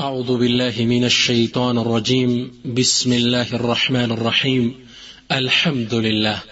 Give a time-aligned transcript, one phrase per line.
[0.00, 2.50] أعوذ بالله من الشيطان الرجيم.
[2.64, 4.86] بسم الله الرحمن الرحيم.
[5.32, 6.42] الحمد لله.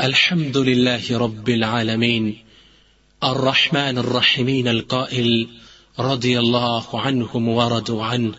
[0.00, 2.44] الحمد لله رب العالمين.
[3.24, 5.48] الرحمن الرحيمين القائل
[5.98, 8.34] رضي الله عنهم ورضوا عنه.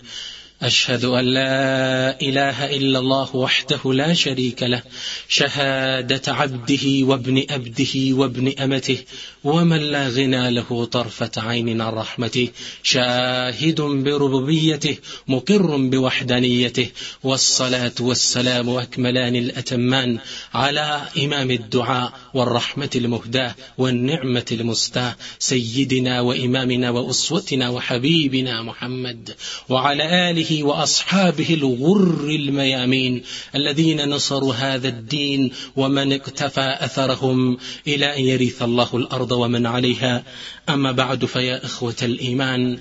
[0.61, 4.81] أشهد أن لا إله إلا الله وحده لا شريك له
[5.27, 8.97] شهادة عبده وابن أبده وابن أمته
[9.43, 12.49] ومن لا غنى له طرفة عين عن رحمته
[12.83, 16.87] شاهد بربوبيته مقر بوحدانيته
[17.23, 20.19] والصلاة والسلام أكملان الأتمان
[20.53, 29.29] على إمام الدعاء والرحمة المهداة والنعمة المستاة سيدنا وإمامنا وأسوتنا وحبيبنا محمد
[29.69, 33.22] وعلى آله وأصحابه الغر الميامين
[33.54, 40.24] الذين نصروا هذا الدين ومن اقتفى أثرهم إلى أن يرث الله الأرض ومن عليها
[40.68, 42.78] أما بعد فيا إخوة الإيمان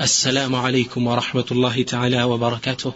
[0.00, 2.92] السلام عليكم ورحمة الله تعالى وبركاته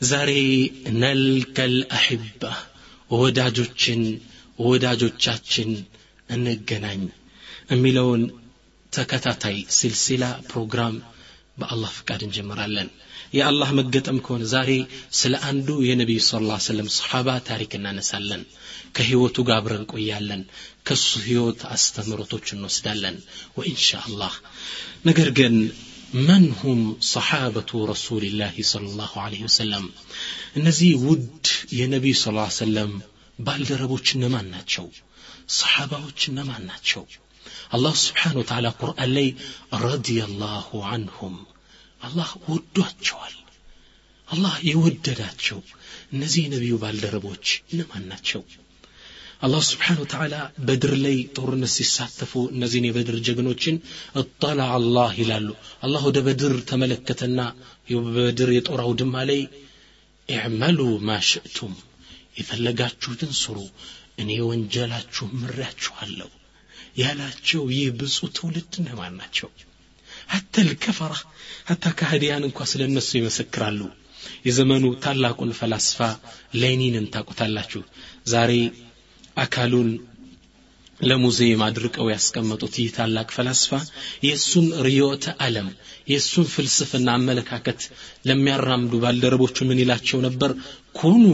[0.00, 2.52] زاري نلك الأحبة
[3.10, 4.02] ወዳጆችን
[4.58, 5.70] ወዳጆቻችን
[6.30, 7.00] እንገናኝ
[7.72, 8.22] የሚለውን
[8.96, 10.94] ተከታታይ ሲልሲላ ፕሮግራም
[11.57, 12.89] በአላህ ፍቃድ እንጀምራለን።
[13.33, 14.71] የአላህ መገጠም ከሆነ ዛሬ
[15.11, 18.41] ስለ አንዱ የነቢዩ ስ ላ ስለም ሰሓባ ታሪክ እናነሳለን።
[18.95, 20.41] ከህይወቱ ጋር አብረን ቆያለን
[20.87, 23.17] ከሱ ህይወት አስተምሮቶች እንወስዳለን።
[23.57, 23.89] ወኢንሻ
[25.05, 25.55] ነገር ግን
[26.27, 26.81] መን ሁም
[27.13, 29.85] ሰሓበቱ ረሱልላህ صለ ላሁ ለ ወሰለም?
[30.55, 31.45] እነዚህ ውድ
[31.79, 32.25] የነቢዩ ስ
[32.59, 32.91] ሰለም
[33.39, 34.85] ባልደረቦች እነማን ናቸው?
[35.55, 37.03] ሰሓባዎች እነማን ናቸው
[37.71, 39.27] አላህ ስብሓን ወተዓላ ቁርአን ላይ
[39.85, 41.35] ረዲየላሁ አንሁም
[42.01, 43.35] አላህ ወዷቸዋል።
[44.27, 45.59] አላህ የወደዳቸው
[46.13, 48.41] እነዚህ የነቢዩ ባልደረቦች እነማን ናቸው?
[49.41, 50.35] አላህ ስብሓን ወተዓላ
[50.67, 53.75] በድር ላይ ጦርነት ሲሳተፉ እነዚህን የበድር ጀግኖችን
[54.21, 55.49] እጠላ አላህ ይላሉ።
[55.81, 57.39] አላህ ወደ በድር ተመለከተና
[58.15, 59.41] በድር የጦር አውድማ ላይ
[60.29, 61.73] እዕመሉ ማሽእቱም
[62.39, 63.57] የፈለጋችሁትን ስሩ
[64.17, 66.29] እኔ ወንጀላችሁ ምሬያችኋለሁ
[66.95, 69.49] ያላቸው ይህ ብፁ ትውልድ እነማን ናቸው?
[70.29, 71.13] ሀተ ልከፈራ
[71.69, 73.79] ሀታ ካህዲያን እንኳ ስለ እነሱ ይመሰክራሉ።
[74.47, 75.99] የዘመኑ ታላቁን ፈላስፋ
[76.61, 77.81] ሌኒንን ታቁታላችሁ
[78.33, 78.51] ዛሬ
[79.37, 79.89] አካሉን
[80.99, 83.71] ለሙዚየም አድርቀው ያስቀመጡት ይህ ታላቅ ፈላስፋ
[84.27, 85.67] የእሱን ርዮተ ዓለም
[86.11, 87.81] የእሱን ፍልስፍና አመለካከት
[88.27, 90.51] ለሚያራምዱ ባልደረቦቹ ምን ይላቸው ነበር?
[90.93, 91.25] ኩኑ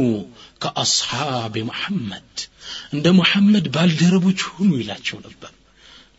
[0.63, 2.33] ከአስሓብ መሐመድ
[2.95, 5.53] እንደ ሙሐመድ ባልደረቦች ሁኑ ይላቸው ነበር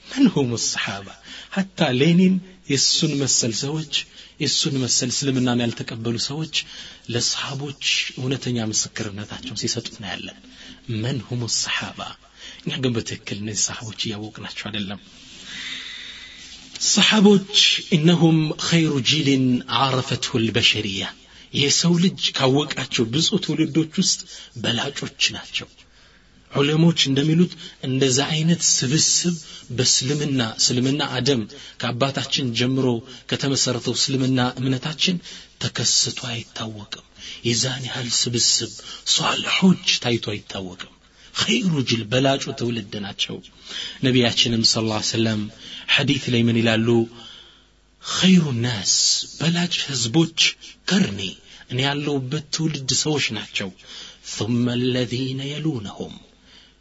[0.10, 1.08] ምን ሁም ሰሓባ
[1.56, 2.36] ሀታ ሌኒን
[2.72, 3.94] የእሱን መሰል ሰዎች
[4.42, 6.56] የእሱን መሰል እስልምናን ያልተቀበሉ ሰዎች
[7.14, 7.84] ለሰሓቦች
[8.20, 10.40] እውነተኛ ምስክርነታቸውን ሲሰጡ እናያለን
[11.04, 12.00] መን ሁም ሰሓባ
[12.62, 15.00] እኛ ግን በትክክል እነዚህ ሰሓቦች እያወቅናቸው አይደለም
[16.88, 17.56] ሰሓቦች
[17.92, 18.38] እነሁም
[18.68, 19.46] ኸይሩ ጂልን
[19.80, 21.06] አረፈትሁ ልበሸሪያ
[21.55, 24.21] የሰው ልጅ ካወቃቸው ብዙ ትውልዶች ውስጥ
[24.63, 25.69] በላጮች ናቸው።
[26.51, 27.53] ዑለሞች እንደሚሉት
[27.87, 29.37] እንደዛ አይነት ስብስብ
[29.71, 31.43] በእስልምና እስልምና አደም
[31.81, 32.87] ከአባታችን ጀምሮ
[33.31, 35.17] ከተመሰረተው እስልምና እምነታችን
[35.63, 37.07] ተከስቶ አይታወቅም።
[37.47, 38.73] የዛን ያህል ስብስብ
[39.15, 40.93] ሷልሖች ታይቶ አይታወቅም።
[41.35, 43.37] ኸይሩ ጅል በላጩ ትውልድ ናቸው።
[44.05, 45.43] ነቢያችንም ስ ላ ሰለም
[45.95, 46.89] ሐዲት ላይ ምን ይላሉ
[48.04, 48.94] ኸይሩ ናስ
[49.40, 50.40] በላጭ ህዝቦች
[50.90, 51.22] ከርኔ
[51.72, 53.70] እኔ ያለውበት ትውልድ ሰዎች ናቸው
[54.36, 56.14] ثم الذين يلونهم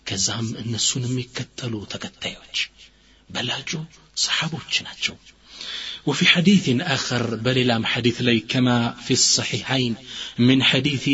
[0.08, 2.56] ከዛም እነሱን የሚከተሉ ተከታዮች
[3.34, 3.70] በላጩ
[4.24, 5.16] ሰሓቦች ናቸው
[6.08, 6.64] وفي حديث
[6.96, 9.92] آخر بل لام حديث لي كما في الصحيحين
[10.38, 11.04] من حديث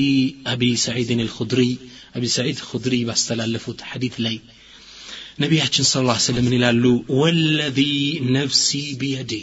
[0.46, 1.72] أبي سعيد الخدري
[2.16, 4.40] أبي سعيد الخدري باستلالفوت حديث لي
[5.38, 6.84] ነቢያችን ስ ላ ስለም ይላሉ
[7.20, 7.80] ወለዚ
[8.36, 8.68] ነፍሲ
[9.00, 9.34] ቢየዲ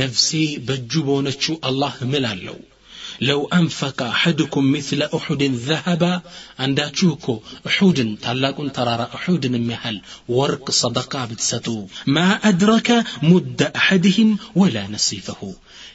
[0.00, 0.28] ነፍሴ
[0.68, 2.58] በእጁ በሆነችው አላህ እምላለሁ
[3.26, 6.04] ለው አንፈቀ አሐድኩም ምስለ እሑድን ዘሀባ
[6.64, 7.26] አንዳችሁ እኮ
[7.68, 9.96] እሑድን ታላቁን ተራራ እሑድን የሚያህል
[10.36, 11.66] ወርቅ ሰደቃ ብትሰጡ
[12.14, 12.88] ማ አድረከ
[13.28, 14.30] ሙደ አሐድህም
[14.60, 15.40] ወላ ነሲፈሁ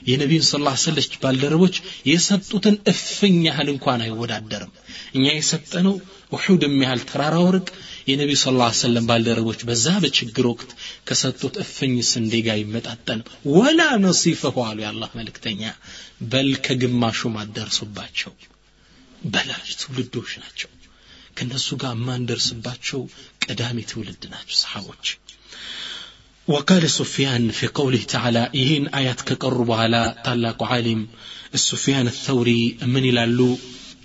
[0.10, 1.76] የነቢዩን ስ ላ ሰለች ባልደረቦች
[2.12, 4.72] የሰጡትን እፍኝ ያህል እንኳን አይወዳደርም
[5.18, 5.96] እኛ የሰጠነው
[6.36, 7.68] ውሑድ የሚያህል ተራራ ወርቅ
[8.10, 10.72] የነቢዩ ስ ላ ሰለም ባልደረቦች በዛ በችግር ወቅት
[11.10, 13.22] ከሰጡት እፍኝ ስንዴ ጋር ይመጣጠን
[13.58, 15.62] ወላ ነሲፈሁ አሉ የአላህ መልእክተኛ
[16.34, 18.34] በል ከግማሹም አደርሱባቸው
[19.34, 20.72] በላጭ ትውልዶች ናቸው
[21.38, 23.02] ከእነሱ ጋር የማንደርስባቸው
[23.46, 25.08] ቀዳሚ ትውልድ ናቸው ሰሓቦች
[26.48, 31.08] وقال سفيان في قوله تعالى يهين آيات كقرب على طلاق عالم
[31.54, 33.50] السفيان الثوري من يلالو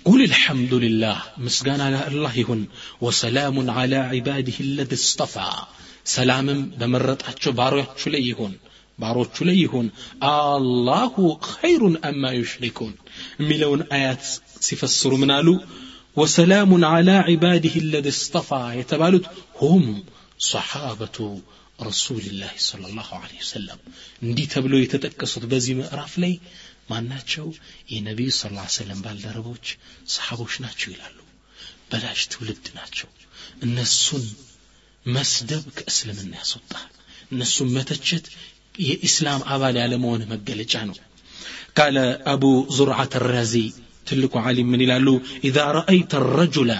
[0.07, 2.61] قل الحمد لله مسجان على الله هن
[3.01, 5.49] وسلام على عباده الذي اصطفى
[6.17, 6.47] سلام
[6.79, 8.53] بمرت أتشو بارو يحشو ليهن
[9.01, 9.87] ባሮቹ ላይ ይሁን
[10.31, 11.13] አላሁ
[11.51, 12.91] ኸይሩን አማ ዩሽሪኩን
[13.41, 14.23] የሚለውን አያት
[14.67, 15.49] ሲፈስሩ ምን አሉ
[16.21, 18.49] ወሰላሙን ዓላ ዒባዲህ ለዚ እስጠፋ
[18.79, 19.25] የተባሉት
[19.61, 19.85] ሁም
[20.51, 21.17] ሰሓበቱ
[21.87, 23.09] ረሱልላህ ለ ላሁ
[23.39, 23.79] ወሰለም
[24.25, 26.33] እንዲህ ተብለው የተጠቀሱት በዚህ ምዕራፍ ላይ
[26.88, 27.46] ማናቸው?
[27.92, 29.66] የነቢዩ ስ ላ ሰለም ባልደረቦች
[30.08, 31.16] ሰሓቦች ናቸው ይላሉ።
[31.90, 33.08] በላሽ ትውልድ ናቸው።
[33.64, 34.24] እነሱን
[35.06, 36.88] መስደብ ከእስልምና ያስወጣል።
[37.32, 38.24] እነሱን መተቸት
[38.82, 40.96] የኢስላም አባል ያለመሆን መገለጫ ነው።
[41.78, 41.96] ቃለ
[42.32, 42.44] አቡ
[42.76, 43.54] ዙርዓት ራዚ
[44.06, 45.08] ትልቁ ዓሊም ምን ይላሉ?
[45.48, 46.72] ኢዛ ረአይተ ረጁላ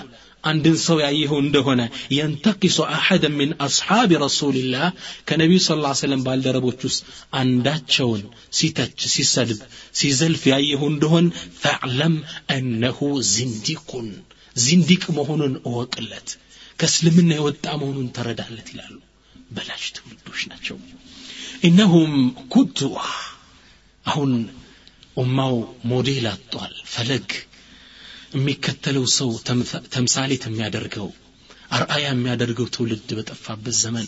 [0.43, 1.81] አንድን ሰው ያየኸው እንደሆነ
[2.15, 4.87] የንተቂሱ አሐደን ምን አስሓቢ ረሱልላህ
[5.29, 7.01] ከነቢዩ ስ ላ ሰለም ባልደረቦች ውስጥ
[7.41, 8.23] አንዳቸውን
[8.57, 9.61] ሲተች ሲሰድብ
[9.99, 11.27] ሲዘልፍ ያየኸው እንደሆን
[11.63, 12.15] ፈዕለም
[12.55, 12.99] አነሁ
[13.31, 14.09] ዝንዲቁን
[14.55, 16.27] ዚንዲቅ መሆኑን እወቅለት
[16.79, 18.95] ከእስልምና የወጣ መሆኑን ተረዳለት ይላሉ
[19.55, 20.77] በላሽ ትውልዶች ናቸው
[21.63, 22.13] ኢነሁም
[22.53, 22.97] ኩድዋ
[24.05, 24.31] አሁን
[25.17, 25.55] ኡማው
[25.89, 27.27] ሞዴል አጧል ፈለግ
[28.32, 29.30] የሚከተለው ሰው
[29.94, 31.08] ተምሳሌት የሚያደርገው
[31.76, 34.06] አርአያ የሚያደርገው ትውልድ በጠፋበት ዘመን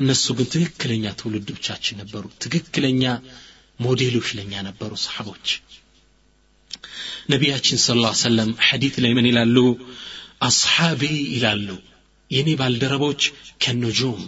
[0.00, 3.04] እነሱ ግን ትክክለኛ ትውልዶቻችን ነበሩ። ትክክለኛ
[3.80, 5.48] ሞዴሎች ለኛ ነበሩ ሰሓቦች።
[7.32, 9.56] ነቢያችን ስለ ላ ሰለም ሐዲት ላይ ምን ይላሉ?
[10.42, 11.02] አስሓቢ
[11.34, 11.68] ይላሉ።
[12.30, 13.22] የኔ ባልደረቦች
[13.62, 14.22] ከነጆም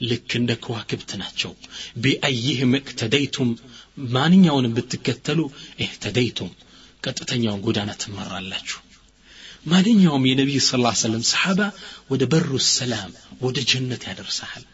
[0.00, 1.52] ልክ እንደ ከዋክብት ናቸው።
[2.02, 3.50] ቢአይህም እቅተደይቱም
[4.14, 5.40] ማንኛውንም ብትከተሉ
[5.80, 6.50] እህተደይቱም
[7.06, 8.80] ቀጥተኛውን ጎዳና ትመራላችሁ።
[9.66, 11.60] ማንኛውም የነቢይ ስ ላ ሰለም ሰሓባ
[12.10, 14.64] ወደ በሩ ሰላም ወደ ጀነት ያደርሰሃል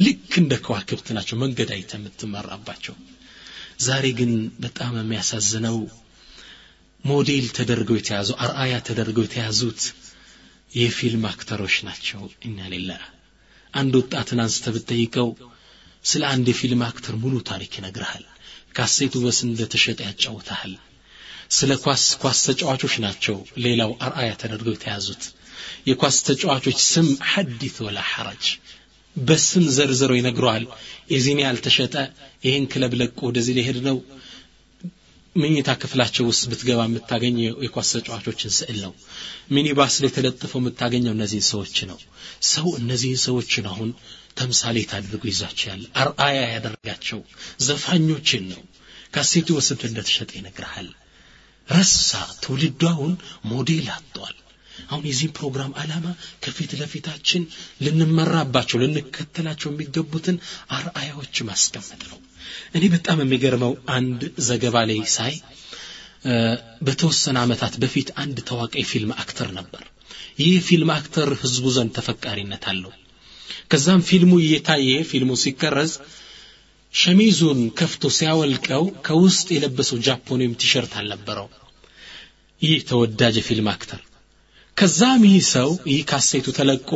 [0.00, 2.94] ልክ እንደ ከዋክብት ናቸው መንገድ አይተ የምትመራባቸው።
[3.80, 4.32] ዛሬ ግን
[4.64, 5.78] በጣም የሚያሳዝነው
[7.04, 9.82] ሞዴል ተደርገው የተያዙ አርአያ ተደርገው የተያዙት
[10.72, 13.02] የፊልም actor ኦች ናቸው። إنا لله።
[13.74, 15.28] አንድ ወጣትን አንስተ ብትጠይቀው
[16.04, 18.24] ስለ አንድ የፊልም actor ሙሉ ታሪክ ይነግርሃል።
[18.76, 20.74] ካሴቱ በስ እንደተሸጠ ያጫውታሃል
[21.50, 25.22] ስለ ኳስ ኳስ ተጫዋቾች ናቸው ሌላው አርአያ ተደርገው የተያዙት።
[25.88, 28.46] የኳስ ተጫዋቾች ስም ሐዲት ወላ ሐረጅ።
[29.16, 30.64] በስም ዘርዝረው ይነግረዋል።
[31.12, 31.94] የዚህን ያልተሸጠ
[32.44, 33.96] ይህን ክለብ ለቆ ወደዚህ ሊሄድ ነው።
[35.36, 38.92] መኝታ ክፍላቸው ውስጥ ብትገባ የምታገኘው የኳስ ተጫዋቾችን ስዕል ነው።
[39.50, 41.98] ሚኒባስ ላይ ተለጥፈው የምታገኘው እነዚህን ሰዎች ነው።
[42.50, 43.90] ሰው እነዚህን ሰዎችን አሁን
[44.40, 47.20] ተምሳሌት አድርጎ ይዛቸዋል አርአያ ያደረጋቸው
[47.66, 48.62] ዘፋኞችን ነው።
[49.14, 50.88] ካሴቱ ወስድ እንደተሸጠ ይነግርሃል
[51.70, 52.10] ረሳ
[52.42, 53.12] ትውልዱ አሁን
[53.50, 54.36] ሞዴል አጥቷል።
[54.90, 56.06] አሁን የዚህም ፕሮግራም ዓላማ
[56.44, 57.42] ከፊት ለፊታችን
[57.84, 60.36] ልንመራባቸው ልንከተላቸው የሚገቡትን
[60.70, 62.18] አርአያዎች ማስቀመጥ ነው።
[62.74, 65.34] እኔ በጣም የሚገርመው አንድ ዘገባ ላይ ሳይ
[66.86, 69.84] በተወሰነ ዓመታት በፊት አንድ ታዋቂ ፊልም actor ነበር።
[70.40, 72.92] ይህ ፊልም actor ህዝቡ ዘንድ ተፈቃሪነት አለው።
[73.70, 75.92] ከዛም ፊልሙ እየታየ ፊልሙ ሲቀረጽ
[76.94, 81.48] ሸሚዙን ከፍቶ ሲያወልቀው ከውስጥ የለበሰው ጃፖን ቲሸርት አልነበረው።
[82.62, 84.00] ይህ ተወዳጅ የፊልም actor።
[84.76, 86.90] ከዛም ይህ ሰው ይህ ካሴቱ ተለቆ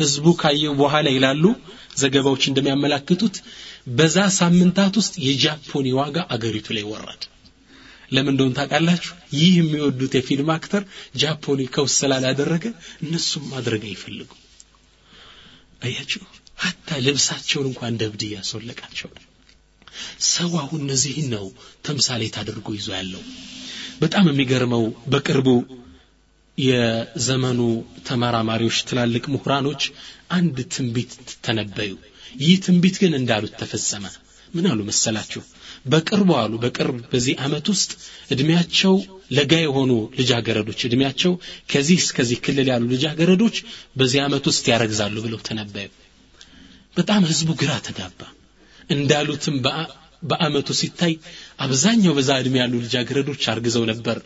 [0.00, 1.44] ህዝቡ ካየው በኋላ ይላሉ
[2.00, 3.36] ዘገባዎች እንደሚያመላክቱት
[3.96, 7.22] በዛ ሳምንታት ውስጥ የጃፖኒ ዋጋ አገሪቱ ላይ ወረድ
[8.12, 9.10] ለምን እንደሆን ታውቃላችሁ?
[9.34, 10.82] ይህ የሚወዱት የፊልም actor
[11.16, 12.64] ጃፖኒ ከውስጥ ስላላደረገ
[13.04, 14.30] እነሱም ማድረግ አይፈልጉ
[15.82, 16.22] አያችሁ
[16.60, 19.10] ሀታ ልብሳቸውን እንኳን እንደ እብድ እያስወለቃቸው
[20.28, 21.46] ሰው አሁን እነዚህን ነው
[21.86, 23.22] ተምሳሌት አድርጎ ይዞ ያለው።
[24.00, 25.48] በጣም የሚገርመው በቅርቡ
[26.58, 27.60] የዘመኑ
[28.08, 29.82] ተመራማሪዎች ትላልቅ ምሁራኖች
[30.30, 31.12] አንድ ትንቢት
[31.46, 31.92] ተነበዩ።
[32.40, 34.04] ይህ ትንቢት ግን እንዳሉት ተፈጸመ።
[34.54, 35.42] ምን አሉ መሰላችሁ?
[35.86, 37.90] በቅርቡ አሉ። በቅርብ በዚህ አመት ውስጥ
[38.30, 38.94] እድሜያቸው
[39.30, 41.32] ለጋ የሆኑ ልጃገረዶች እድሜያቸው
[41.72, 43.56] ከዚህ እስከዚህ ክልል ያሉ ልጃገረዶች
[43.96, 45.88] በዚህ አመት ውስጥ ያረግዛሉ ብለው ተነበዩ።
[46.96, 48.20] በጣም ህዝቡ ግራ ተጋባ
[48.90, 49.56] እንዳሉትም
[50.22, 51.12] በአመቱ ሲታይ
[51.64, 54.18] አብዛኛው በዛ እድሜ ያሉ ልጃገረዶች አርግዘው ነበር።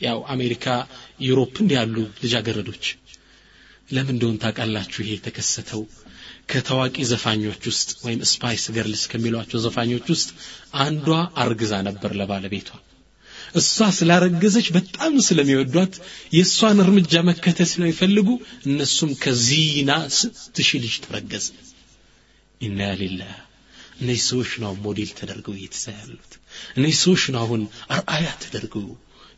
[0.00, 0.66] ያው አሜሪካ
[1.26, 2.84] Europe እንዲ ያሉ ልጃገረዶች።
[3.88, 4.98] ለምን እንደሆን ታውቃላችሁ?
[5.02, 5.82] ይሄ የተከሰተው
[6.50, 10.28] ከታዋቂ ዘፋኞች ውስጥ ወይም Spice Girls ከሚሏቸው ዘፋኞች ውስጥ
[10.84, 11.08] አንዷ
[11.42, 12.70] አርግዛ ነበር ለባለቤቷ።
[13.54, 15.94] እሷ ስላረገዘች በጣም ስለሚወዷት
[16.36, 18.28] የእሷን እርምጃ መከተል ስለሚፈልጉ
[18.68, 21.46] እነሱም ከዚና ስት ሺህ ልጅ ተረገዘ
[22.60, 23.34] ኢና ሊላህ
[23.98, 26.32] እነዚህ ሰዎች ነው ሞዴል ተደርገው እየተሳ ያሉት።
[26.76, 27.62] እነዚህ ሰዎች ነው አሁን
[27.94, 28.86] አርአያ ተደርገው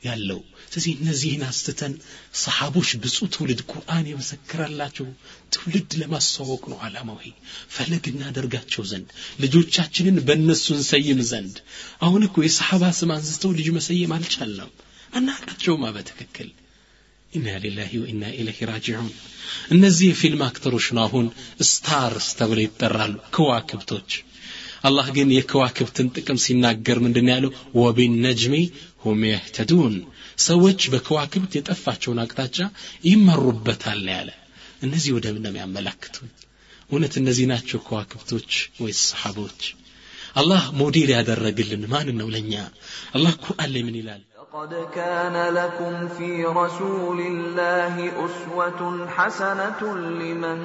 [0.04, 1.94] ያለው። ስለዚህ እነዚህን አስትተን
[2.42, 5.06] ሰሓቦች ብፁ ትውልድ ቁርአን የመሰከረላቸው
[5.54, 7.32] ትውልድ ለማስተዋወቅ ነው አላማው ይሄ።
[7.74, 9.08] ፈለግ እናደርጋቸው ዘንድ
[9.44, 11.56] ልጆቻችንን በእነሱ እንሰይም ዘንድ።
[12.02, 14.72] አሁን እኮ የሰሓባ ስም አንስተው ልጅ መሰየም አልቻልንም
[15.12, 16.48] አናቃቸውማ በትክክል
[17.32, 19.10] إنا لله وإنا إليه راجعون።
[19.74, 21.26] እነዚህ የፊልም actor ኦች ነው አሁን
[21.68, 24.10] stars ተብለው ይጠራሉ። ከዋክብቶች
[24.81, 28.55] አላህ ግን የከዋክብትን ጥቅም ሲናገር ምንድን ያለው ወቢነጅሚ
[29.05, 29.95] ሁም የህተዱን
[30.45, 32.57] ሰዎች በከዋክብት የጠፋቸውን አቅጣጫ
[33.09, 34.29] ይመሩበታል ያለ
[34.85, 36.29] እነዚህ ወደ ምን ነው የሚያመላክቱን
[36.89, 38.51] እውነት እነዚህ ናቸው ከዋክብቶች
[38.83, 39.61] ወይስ ሰሓቦች
[40.35, 42.53] አላህ ሞዴል ያደረግልን ማን ነው ለእኛ
[43.17, 47.95] አላህ ቁርአን ላይ ምን ይላል لقد كان لكم في رسول الله
[48.25, 49.81] أسوة حسنة
[50.21, 50.59] لمن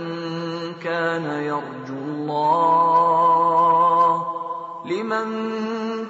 [0.78, 3.84] كان يرجو الله
[4.87, 5.26] لمن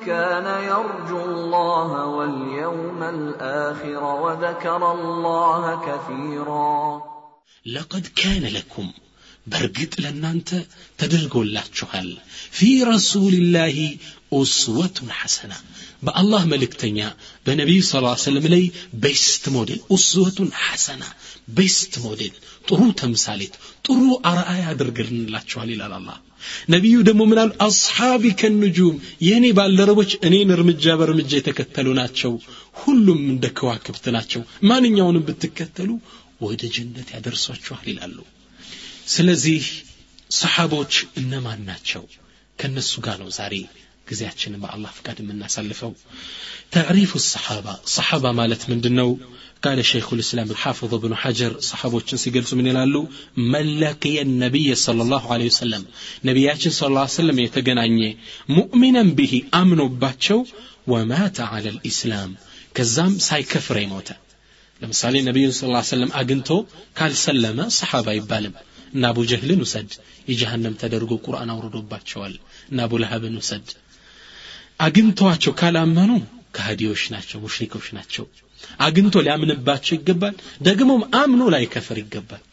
[0.07, 7.03] كان يرجو الله واليوم الآخر وذكر الله كثيرا
[7.67, 8.89] لقد كان لكم
[9.47, 10.49] በእርግጥ ለእናንተ
[11.01, 12.09] ተደርጎላችኋል
[12.57, 13.77] ፊ ረሱልላሂ
[14.39, 15.53] ኡስወቱን ሐሰና
[16.07, 16.99] በአላህ መልእክተኛ
[17.47, 17.93] በነቢዩ ስ
[18.27, 18.65] ሰለም ላይ
[19.05, 21.03] ቤስት ሞዴል ኡስወቱን ሐሰና
[21.59, 22.35] ቤስት ሞዴል
[22.69, 23.55] ጥሩ ተምሳሌት
[23.87, 24.01] ጥሩ
[24.33, 26.19] አርአያ አድርገንላችኋል ይላል አላህ
[26.74, 28.96] ነቢዩ ደግሞ ምናሉ አስሓቢ ከንጁም
[29.28, 32.34] የእኔ ባልደረቦች እኔን እርምጃ በእርምጃ የተከተሉ ናቸው
[32.76, 35.90] ሁሉም እንደ ከዋክብት ናቸው ማንኛውንም ብትከተሉ
[36.42, 38.18] ወደ ጀነት ያደርሷችኋል ይላሉ።
[39.08, 39.64] ስለዚህ
[40.32, 42.04] ሰሓቦች እነማን ናቸው?
[42.60, 43.54] ከነሱ ጋር ነው ዛሬ
[44.10, 45.92] ጊዜያችንን በአላህ ፍቃድ የምናሳልፈው።
[46.74, 49.10] ተዕሪፉ ሰሓባ ሰሓባ ማለት ምንድን ነው
[49.65, 53.03] قال شيخ الإسلام الحافظ بن حجر صحابة سيقلت من يلالو
[53.37, 55.83] من لقي النبي صلى الله عليه وسلم
[56.25, 58.17] نبياتي صلى الله عليه وسلم يتقنعني
[58.59, 60.39] مؤمنا به أمن باتشو
[60.87, 62.31] ومات على الإسلام
[62.75, 64.11] كزام ساي كفر يموت
[64.83, 66.51] ለምሳሌ ነቢዩን ስ ሰለም አግኝቶ
[66.99, 68.55] ካልሰለመ ሰሓባ አይባልም
[68.95, 69.91] እና አቡ ጀህልን ውሰድ
[70.31, 72.35] የጀሃነም ተደርጎ ቁርአን አውርዶባቸዋል
[72.71, 73.67] እና አቡ ለሀብን ውሰድ
[74.87, 76.13] አግኝተዋቸው ካላመኑ
[76.57, 78.25] ከሃዲዎች ናቸው ሙሽሪኮች ናቸው
[78.80, 80.36] አግኝቶ ሊያምንባቸው ይገባል።
[80.68, 82.44] ደግሞም አምኖ ላይ ከፍር ይገባል።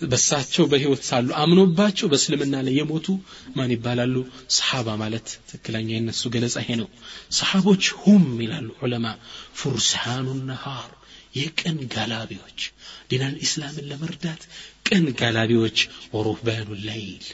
[0.00, 3.06] በሳቸው በህይወት ሳሉ አምኖባቸው በእስልምና ላይ የሞቱ
[3.56, 4.14] ማን ይባላሉ?
[4.56, 6.88] ሰሓባ ማለት ትክክለኛ የነሱ ገለጻ ይሄ ነው።
[7.38, 9.06] ሰሓቦች ሁም ይላሉ ዑለማ
[9.60, 10.90] ፉርሳኑ ነሃር
[11.36, 12.60] የቀን ጋላቢዎች።
[13.10, 14.42] ዲናል ኢስላምን ለመርዳት
[14.88, 15.78] ቀን ጋላቢዎች
[16.14, 17.26] ወሩህባኑ ላይል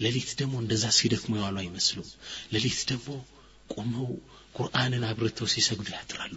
[0.00, 2.08] ሌሊት ደግሞ እንደዛ ሲደክሙ የዋሉ አይመስሉም።
[2.54, 3.08] ሌሊት ደግሞ
[3.70, 4.08] ቆመው
[4.56, 6.34] ቁርአንን አብርተው ሲሰግዱ ያድራሉ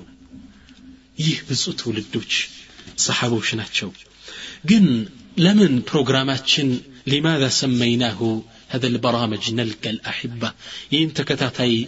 [1.23, 2.33] ይህ ብፁ ትውልዶች
[3.05, 3.89] ሰሓቦች ናቸው።
[4.69, 4.85] ግን
[5.45, 6.67] ለምን ፕሮግራማችን
[7.11, 8.19] ሊማذ ሰመይናሁ
[8.73, 10.49] هذا البرامج نلقى الأحبة
[10.93, 11.11] ይህን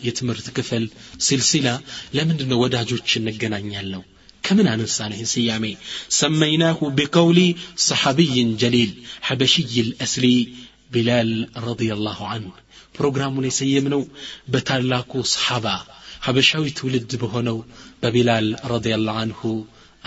[0.07, 0.83] يتمرت كفل
[1.29, 1.73] سلسلة
[2.13, 4.01] لمن ለምንድን ነው ወዳጆች እንገናኛለሁ
[4.45, 5.77] كمن عن إنسان سيامي
[6.09, 8.91] سميناه بقولي صحابي جليل
[9.21, 10.47] حبشي الأسلي
[10.93, 12.51] بلال رضي الله عنه
[12.99, 13.63] بروغرام ليس
[14.47, 15.77] بتالاكو صحابا
[16.25, 17.57] ሀበሻዊ ትውልድ በሆነው
[18.03, 19.41] በቢላል ረዲየላሁ አንሁ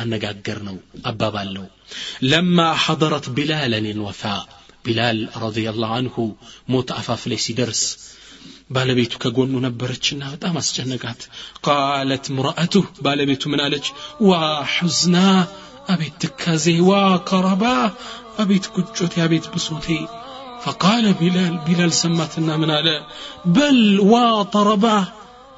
[0.02, 0.76] አነጋገር ነው
[1.10, 1.66] አባባል ነው
[2.30, 4.22] ለማ ሐضረት ቢላለን ልወፋ
[4.86, 6.16] ቢላል ረዲየላሁ አንሁ
[6.74, 7.82] ሞት አፋፍ ላይ ሲደርስ
[8.74, 11.22] ባለቤቱ ከጎኑ ነበረችና በጣም አስጨነቃት
[11.66, 12.74] ቃለት ምርአቱ
[13.06, 13.86] ባለቤቱ ምን አለች
[14.28, 14.38] ዋ
[14.74, 15.16] ሑዝና
[15.94, 16.92] አቤት ትካዜ ዋ
[17.30, 17.64] ከረባ
[18.42, 19.88] አቤት ቁጮቴ አቤት ብሶቴ
[20.64, 22.96] فقال بلال بلال سمتنا من على
[23.56, 23.78] بل
[24.12, 25.04] وطرباه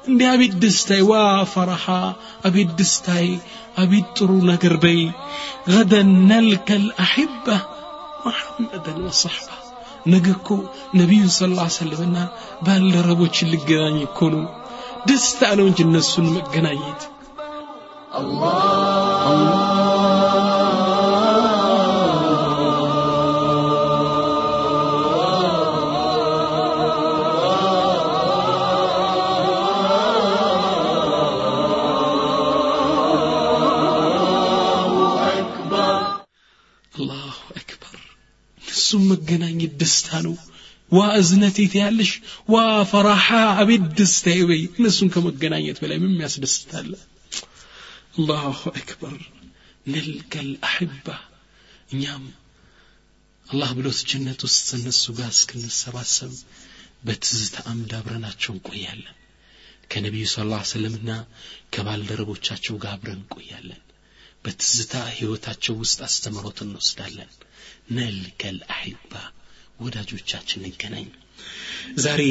[0.04, 1.14] እንዲህ አቤት ደስታዬ ዋ
[1.52, 1.84] ፈረሃ
[2.48, 3.26] አቤት ደስታዬ
[3.82, 5.00] አቤት ጥሩ ነገር በይ
[5.68, 7.46] ገደን ነልከ ልአሕባ
[8.24, 9.48] ሙሐመደን ወሰሕባ
[10.12, 10.48] ነገ እኮ
[11.00, 12.16] ነቢዩን ስ ላ ሰለምና
[12.66, 14.44] ባልደረቦችን ልገናኝ እኮ ነው
[15.08, 17.02] ደስታ ነው እንጂ እነሱን መገናኘት
[18.18, 20.01] አላሁ
[38.95, 40.33] እነሱም መገናኘት ደስታ ነው።
[40.91, 42.09] ዋ እዝነቴት ያለሽ?
[42.47, 42.55] ዋ
[42.91, 43.27] ፈራሓ
[43.61, 46.91] አቤት ደስታ በይ እነሱን ከመገናኘት በላይ ምን ያስደስታለ
[48.15, 49.15] አላሁ አክበር።
[49.85, 51.07] ነልቀ ልአሕባ
[51.93, 52.25] እኛም
[53.45, 56.33] አላህ ብሎት ጀነት ውስጥ እነሱ ጋር እስክንሰባሰብ
[57.07, 59.17] በትዝታ አምድ አብረናቸው እንቆያለን።
[59.91, 61.09] ከነቢዩ ስ ላ ሰለምና
[61.73, 63.81] ከባልደረቦቻቸው ጋር አብረን እንቆያለን።
[64.45, 67.31] በትዝታ ህይወታቸው ውስጥ አስተምሮት እንወስዳለን
[67.87, 69.13] ነልከል አሒባ
[69.79, 71.07] ወዳጆቻችን እንገናኝ።
[72.03, 72.21] ዛሬ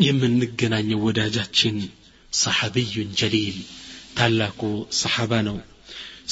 [0.00, 1.76] የምንገናኘው ወዳጃችን
[2.32, 3.58] ሰሐቢዩን ጀሊል
[4.18, 4.60] ታላቁ
[5.00, 5.58] ሰሐባ ነው።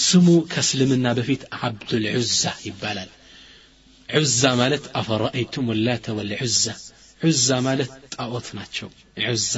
[0.03, 3.11] ስሙ ከእስልምና በፊት አብዱልዑዛ ይባላል።
[4.09, 6.65] ዑዛ ማለት አፈራአይቱም ላተ ወልዑዛ።
[7.21, 8.89] ዑዛ ማለት ጣዖት ናቸው።
[9.27, 9.55] ዑዛ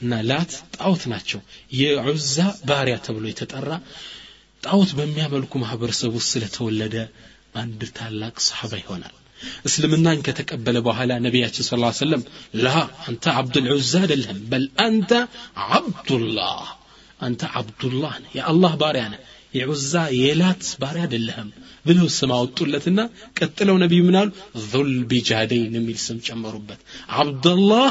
[0.00, 1.40] እና ላት ጣዖት ናቸው።
[1.72, 2.36] የዑዛ
[2.68, 3.70] ባሪያ ተብሎ የተጠራ
[4.62, 6.96] ጣዖት በሚያመልኩ ማህበረሰብ ውስጥ ስለተወለደ
[7.55, 9.15] አንድ ታላቅ ሰሐባ ይሆናል
[9.67, 12.21] እስልምናን ከተቀበለ በኋላ ነቢያችን ስ ሰለም
[12.63, 12.69] ላ
[13.07, 15.11] አንተ አብዱልዑዛ አይደለህም በል አንተ
[15.77, 16.61] አብዱላህ
[17.19, 19.21] አንተ አብዱላህ ነህ የአላህ ባሪያ ነህ
[19.57, 21.49] የዑዛ የላት ባሪያ አይደለህም
[21.85, 22.99] ብለው ስም አወጡለትና
[23.39, 24.29] ቀጥለው ነቢዩ ምናሉ
[24.65, 26.81] ዙል ቢጃደይን የሚል ስም ጨመሩበት
[27.21, 27.87] አብደላህ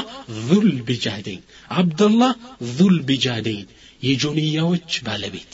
[0.47, 1.43] ዙል ቢጃደይን
[1.77, 2.33] አብደላህ
[2.77, 3.67] ዙል ቢጃደይን
[4.01, 5.53] የጆንያዎች ባለቤት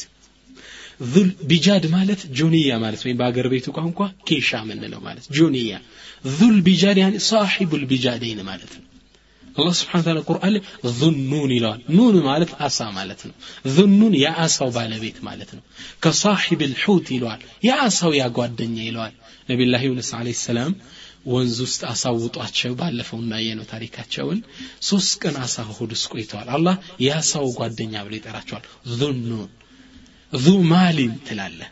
[1.00, 5.74] ዙል ቢጃድ ማለት ጆንያ ማለት ወይም በአገር ቤቱ ቋንቋ ኬሻ ምንለው ማለት ጆንያ
[6.34, 8.84] ዙል ቢጃድ يعني صاحب البجادين ማለት ነው።
[9.56, 10.54] አላህ سبحانه وتعالى ቁርአን
[10.98, 13.34] ዙኑን ይለዋል። نون ማለት አሳ ማለት ነው።
[13.76, 15.62] ዙኑን የአሳው ባለቤት ማለት ነው።
[16.00, 19.14] كصاحب الحوت ይለዋል። የአሳው ያጓደኛ ይለዋል።
[19.48, 20.72] ነቢላህ ዩኑስ አለ ሰላም
[21.28, 24.38] ወንዝ ውስጥ አሳ ውጧቸው ባለፈው እናየነው ታሪካቸውን
[24.82, 26.76] ሶስት ቀን አሳ ሆድ ውስጥ ቆይተዋል። አላህ
[27.06, 29.48] የአሳው ጓደኛ ብሎ ይጠራቸዋል። ዙኑን
[30.32, 31.68] ዙ ማሊን ትላለህ።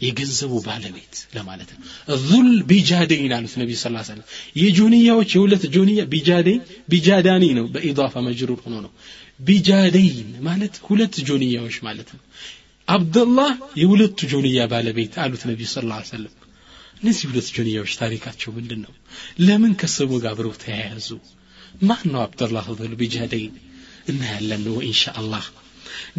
[0.00, 1.80] የገንዘቡ ባለቤት ለማለት ነው።
[2.22, 4.22] ዙል ቢጃደይን አሉት ነቢ ስ ሰለም
[4.56, 8.92] የጆንያዎች የሁለት ጆንያ بجادين بجادان ነው። በ إضافة مجرور ሆኖ ነው።
[9.40, 12.22] بجادين ማለት ሁለት ጆንያዎች ማለት ነው።
[12.88, 13.50] አብደላህ
[13.82, 15.76] የሁለቱ ጆንያ ባለቤት አሉት ነቢ ስ
[16.10, 16.32] ሰለም
[17.00, 18.94] እነዚህ ሁለት ጆንያዎች ታሪካቸው ምንድን ነው
[19.40, 21.08] ለምን ከስሙ ጋር አብረው ተያያዙ?
[21.82, 23.52] ማን ነው አብደላህ ዙል ቢጃደይን?
[24.10, 25.44] እናያለን ነው ኢንሻ አላህ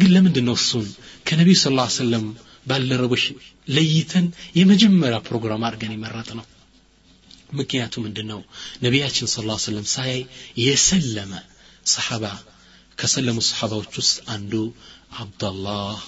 [0.00, 0.86] ግን ለምንድን ነው እሱን
[1.28, 2.24] ከነቢዩ ስ ሰለም
[2.66, 3.24] ባልደረቦች
[3.68, 4.26] ለይተን
[4.58, 6.46] የመጀመሪያ ፕሮግራም አድርገን የመረጥነው
[7.52, 8.40] ምክንያቱ ምንድን ነው
[8.82, 10.20] ነቢያችን ስ ላ ስለም ሳያይ
[10.62, 11.32] የሰለመ
[11.86, 12.24] ሰሓባ
[12.98, 14.52] ከሰለሙ ሰሓባዎች ውስጥ አንዱ
[15.22, 15.98] አብደላህ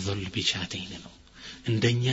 [0.00, 1.12] ዙል ቢጃደይን ነው።
[1.68, 2.06] እንደኛ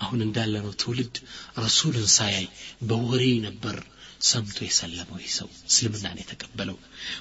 [0.00, 1.16] አሁን እንዳለነው ትውልድ
[1.58, 2.46] ረሱልን ሳያይ
[2.88, 3.76] በወሬ ነበር
[4.22, 6.76] ሰምቶ የሰለመው ይህ ሰው። እስልምናን የተቀበለው።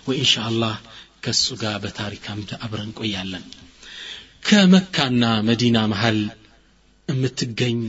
[0.08, 0.76] ወኢንሻ አላህ
[1.24, 3.46] ከእሱ ጋር በታሪክ አምድ አብረን ቆያለን።
[4.48, 6.20] ከመካና መዲና መሃል
[7.08, 7.80] የምትገኝ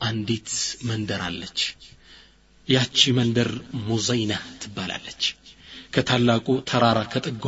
[0.00, 0.50] አንዲት
[0.88, 1.60] መንደር አለች።
[2.68, 3.50] ያቺ መንደር
[3.86, 5.22] ሙዘይና ትባላለች።
[5.94, 7.46] ከታላቁ ተራራ ከጥጓ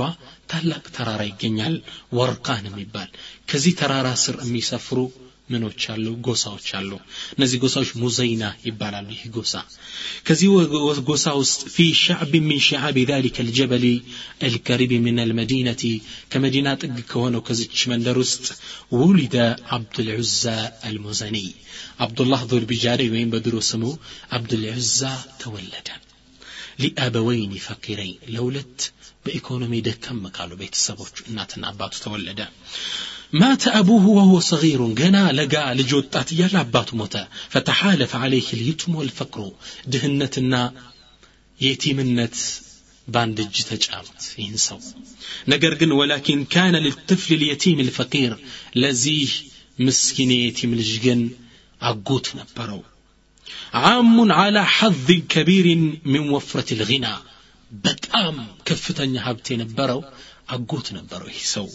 [0.51, 1.77] ታላቅ ተራራ ይገኛል።
[2.13, 3.09] ወርቃን የሚባል።
[3.49, 4.99] ከዚህ ተራራ ስር የሚሰፍሩ
[5.52, 6.92] ምኖች አሉ ጎሳዎች አሉ
[7.36, 9.54] እነዚህ ጎሳዎች ሙዘይና ይባላሉ ይህ ጎሳ
[10.28, 10.50] ከዚህ
[11.10, 13.86] ጎሳ ውስጥ ፊ ሻዕብ ሚን ሸዓብ ذلك الجبل
[14.44, 15.84] الكريب من المدينة
[16.32, 18.46] كمدينة ጥግ ከሆነው ከዚች መንደር ውስጥ
[19.00, 19.36] ውሊደ
[19.76, 20.44] አብዱልዑዛ
[20.88, 21.38] አልሙዘኒ
[22.06, 23.84] አብዱላህ ዙልቢጃሪ ወይም በድሮ ስሙ
[24.38, 25.00] አብዱልዑዛ
[25.44, 25.90] ተወለደ
[26.82, 28.80] ሊአበወይን ፈቂረይን ለሁለት
[29.26, 32.40] በኢኮኖሚ ደከም ካሉ ቤተሰቦቹ እናትና አባቱ ተወለደ
[33.41, 39.53] مات أبوه وهو صغير جنا لقى لجوت أتيا لعبات موتا فتحالف عليه اليتم والفقر.
[39.87, 40.73] دهنتنا
[41.61, 42.29] يتيمنة
[43.09, 44.79] باند جتجامت ينسو
[45.49, 48.39] نقرقن ولكن كان للطفل اليتيم الفقير
[48.75, 49.29] لزيه
[49.79, 51.31] مسكين يتيم الجن
[51.83, 52.83] أقوت نبرو
[53.73, 55.67] عام على حظ كبير
[56.05, 57.15] من وفرة الغنى
[57.73, 60.05] بتأم كفتن يهبتين نبرو
[60.56, 61.68] አጎት ነበረው ይህ ሰው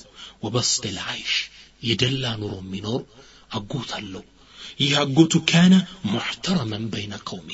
[0.45, 1.35] ወበስጥ ልዓይሽ
[1.83, 3.03] የደላ ኑሮ የሚኖር
[3.59, 4.25] አጎት አለው
[4.81, 5.75] ይህ አጎቱ ካነ
[6.13, 7.51] ሙሕተረመን በይነ ቀውሚ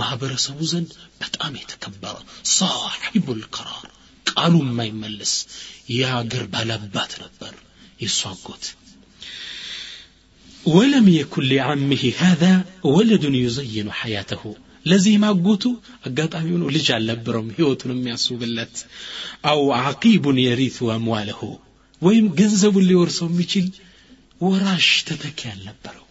[0.00, 0.90] ማህበረሰቡ ዘንድ
[1.22, 2.16] በጣም የተከበረ
[2.52, 3.86] ሳሒቡ ልከራር
[4.26, 5.34] ቃሉ የማይመለስ
[5.96, 7.54] የሀገር ባላባት ነበር
[8.04, 8.64] የእሱ አጎት
[10.66, 12.52] ولم يكن لعمه هذا
[12.86, 14.42] ولد يزين حياته
[14.86, 15.64] ለዚህም አጎቱ
[16.08, 18.76] አጋጣሚ ሆኖ ልጅ አልነበረውም ህይወቱን የሚያስውብለት
[19.50, 21.40] አው ዓቂቡን የሪቱ አምዋለሁ
[22.02, 23.66] ወይም ገንዘቡን ሊወርሰው የሚችል
[24.40, 26.06] ወራሽ ተተኪ አልነበረው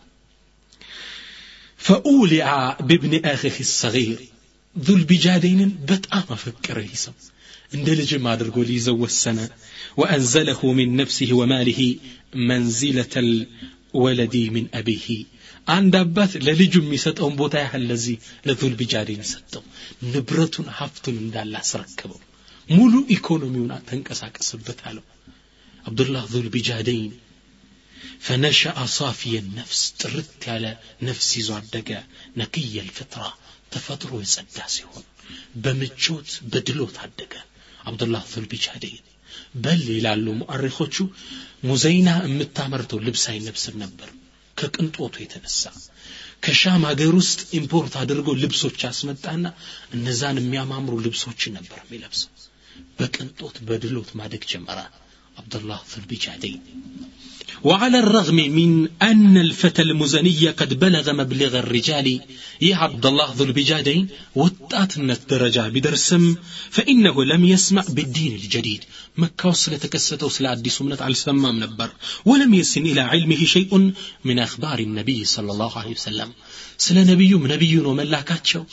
[1.79, 2.49] ፈኡሊዓ
[2.89, 4.19] ብብን አኺህ ሰጊር
[4.75, 7.15] ዙልቢጃደይንን በጣም አፈቀረ ይህ ሰው
[7.71, 9.39] እንደ ልጅም አድርጎ ሊይዘው ወሰነ
[9.99, 11.79] ወአንዘለሁ ሚን ነፍሲህ ወማሊህ
[12.49, 13.15] መንዚለተ
[14.01, 15.05] ወለዲ ሚን አቢህ
[15.67, 18.15] አንድ አባት ለልጁ የሚሰጠውን ቦታ ያህል ለዚህ
[18.47, 19.63] ለዙልቢጃዴን ሰጠው
[20.11, 22.19] ንብረቱን ሀብቱን እንዳለ አስረክበው
[22.69, 25.05] ሙሉ ኢኮኖሚውን ተንቀሳቀስበት አለው
[25.85, 27.13] አብዱላህ ዙልቢጃደይን
[28.25, 30.65] ፈነሸአ ሳፊየ ነፍስ ጥርት ያለ
[31.07, 31.89] ነፍስ ይዞ አደገ
[32.41, 33.23] ነክየ ልፍጥራ
[33.73, 35.05] ተፈጥሮ የጸዳ ሲሆን
[35.63, 37.33] በምቾት በድሎት አደገ
[37.89, 39.05] አብዱላህ ዙልቢጃደይን
[39.63, 40.95] በል ይላሉ ሙአሪኾቹ
[41.69, 44.09] ሙዘይና የምታመርተው ልብስ አይለብስም ነበር
[44.56, 45.62] ከቅንጦቱ የተነሳ
[46.44, 49.46] ከሻም ሀገር ውስጥ import አድርጎ ልብሶች አስመጣና
[49.96, 52.30] እነዛን የሚያማምሩ ልብሶችን ነበር የሚለብሰው።
[52.98, 54.78] በቅንጦት በድሎት ማደግ ጀመረ
[55.36, 56.62] አብዱላህ ዙልቢጃደይን
[57.64, 62.20] وعلى الرغم من أن الفتى المزني قد بلغ مبلغ الرجال
[62.60, 66.36] يا عبد الله ذو البجادين وطاتنت درجة بدرسم
[66.70, 68.84] فإنه لم يسمع بالدين الجديد.
[69.16, 71.90] مكة وصلة كستو سلا عديس منت على السمام نبر
[72.24, 73.92] ولم يسن إلى علمه شيء
[74.24, 76.32] من أخبار النبي صلى الله عليه وسلم.
[76.78, 78.64] سلا نبي نبي وملاكاتشو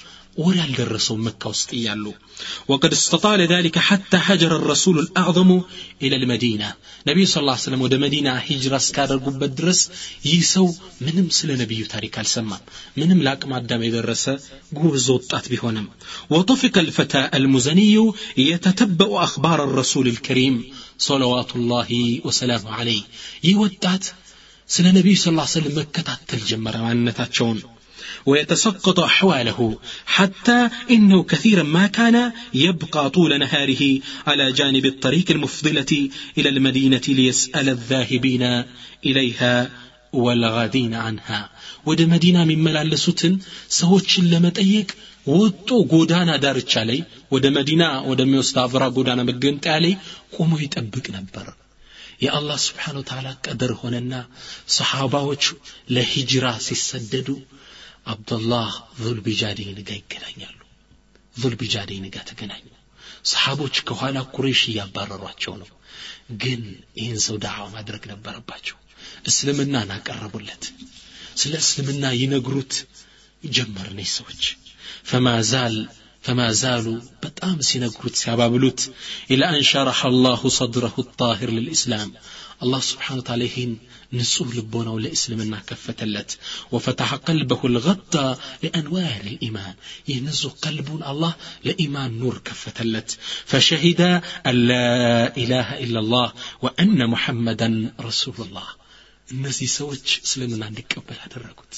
[0.42, 2.04] ወሬ አልደረሰው መካ ውስጥ እያሉ
[2.70, 5.50] وقد استطال ذلك حتى هجر الرسول الأعظم
[6.04, 6.68] إلى المدينة
[7.06, 9.80] نبي صلى الله عليه وسلم ወደ መዲና ሂጅራ እስካደርጉበት ድረስ
[10.30, 10.66] ይህ ሰው
[11.06, 12.62] ምንም ስለ ነቢዩ ታሪክ አልሰማም
[13.00, 14.26] ምንም ለአቅመ አዳም የደረሰ
[14.78, 15.86] ጉብዝ ወጣት ቢሆንም
[16.34, 17.94] وطفق الفتى المزني
[18.50, 20.54] يتتبع أخبار الرسول الكريم
[21.08, 21.90] صلوات الله
[22.26, 23.02] وسلامه عليه
[23.46, 24.04] ይህ ወጣት
[24.68, 27.58] ስለ ነቢዩ ስ ሰለም መከታተል ጀመረ ማንነታቸውን
[28.26, 29.58] ويتسقط أحواله
[30.06, 30.58] حتى
[30.90, 32.16] إنه كثيرا ما كان
[32.54, 33.82] يبقى طول نهاره
[34.26, 35.92] على جانب الطريق المفضلة
[36.38, 38.44] إلى المدينة ليسأل الذاهبين
[39.06, 39.54] إليها
[40.14, 41.40] والغادين عنها
[41.88, 43.34] ወደ መዲና የሚመላለሱትን
[43.78, 44.88] ሰዎችን ለመጠየቅ
[45.26, 46.98] ወጦ ጎዳና ዳርቻ ላይ
[47.34, 49.94] ወደ መዲና ወደሚወስድ አብራ ጎዳና መገንጠያ ላይ
[50.36, 51.46] ቆሞ ይጠብቅ ነበር
[52.24, 54.14] የአላህ ስብሓን ወተዓላ ቀደር ሆነና
[54.76, 55.44] ሰሓባዎች
[55.96, 57.28] ለሂጅራ ሲሰደዱ
[58.05, 60.59] አብዱላህ ዙልቢጃዴን ጋር ይገናኛሉ።
[61.35, 62.65] ዙልቢጃዴን ጋር ተገናኙ።
[63.31, 65.69] ሰሓቦች ከኋላ ቁሬሽ እያባረሯቸው ነው።
[66.41, 66.61] ግን
[66.99, 68.77] ይህን ሰው ዳዕዋ ማድረግ ነበረባቸው።
[69.29, 70.63] እስልምናን አቀረቡለት
[71.41, 72.73] ስለ እስልምና ይነግሩት
[73.43, 74.43] ጀመር ነች ሰዎች።
[76.23, 76.85] ፈማዛሉ
[77.23, 78.81] በጣም ሲነግሩት ሲያባብሉት
[79.33, 82.11] ኢላ አንሸረሐ አላሁ ሰድረሁ ጣሂር ልልእስላም
[82.62, 83.78] الطاهر للإسلام الله سبحانه وتعالى هين
[84.12, 86.38] نسوه لبونا ولإسلامنا كفتلت
[86.72, 89.74] وفتح قلبه الغطى لأنوار الإيمان
[90.08, 94.00] ينزو قلبون الله لإيمان نور كفتلت فشهد
[94.46, 98.66] أن لا إله إلا الله وأن محمدا رسول الله
[99.32, 101.74] الناس سوتش سلمنا عندك قبل هذا الرقود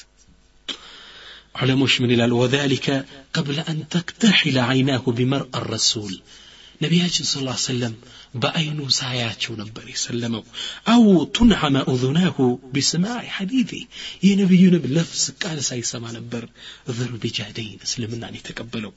[1.54, 3.60] علموش من الال وذلك قبل
[6.81, 7.93] ነቢያችን ስለ ላ ሰለም
[8.35, 10.43] በአይኑ ሳያቸው ነበር የሰለመው።
[10.93, 11.05] አው
[11.37, 12.37] ቱንሐመ ኡዙናሁ
[12.73, 13.71] ቢስማዕ ሐዲቴ
[14.25, 16.43] የነቢዩንም ለፍስ ቃል ሳይሰማ ነበር
[16.97, 18.93] ዙልቢጃደይን እስልምናን የተቀበለው።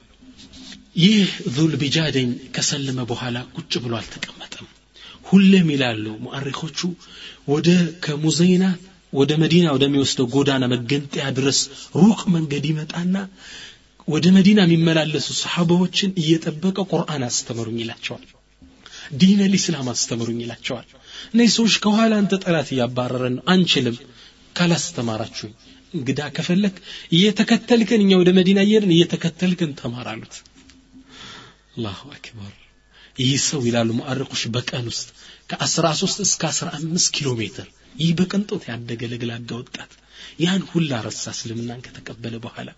[1.02, 4.66] ይህ ዙልቢጃደኝ ከሰለመ በኋላ ቁጭ ብሎ አልተቀመጠም።
[5.26, 6.78] ሁሌም ይላሉ ሙአሪኮቹ
[7.48, 7.68] ወደ
[8.04, 8.64] ከሙዘይና
[9.12, 11.58] ወደ መዲና ወደሚወስደው ጎዳና መገንጠያ ድረስ
[11.98, 13.14] ሩቅ መንገድ ይመጣና
[14.08, 18.26] ወደ መዲና የሚመላለሱ ሰሓባዎችን እየጠበቀ ቁርአን አስተምሩኝ ይላቸዋል።
[19.20, 20.86] ዲን ልእስላም አስተምሩኝ ይላቸዋል።
[21.32, 23.96] እነዚህ ሰዎች ከኋላ አንተ ጠላት እያባረረን ነው። አንችልም።
[24.56, 25.52] ካላስተማራችሁኝ
[25.94, 26.76] እንግዳ ከፈለክ
[27.16, 30.34] እየተከተልከን እኛ ወደ መዲና እየሄድን እየተከተልከን ተማራሉት
[31.74, 32.54] አላሁ አክበር።
[33.18, 35.08] ይህ ሰው ይላሉ ሙአርቆች በቀን ውስጥ
[35.50, 39.92] ከ13 እስከ 15 ኪሎ ሜትር ይህ በቅንጦት ያደገ ለግላጋ ወጣት
[40.44, 42.68] ያን ሁላ ረሳ እስልምናን ከተቀበለ በኋላ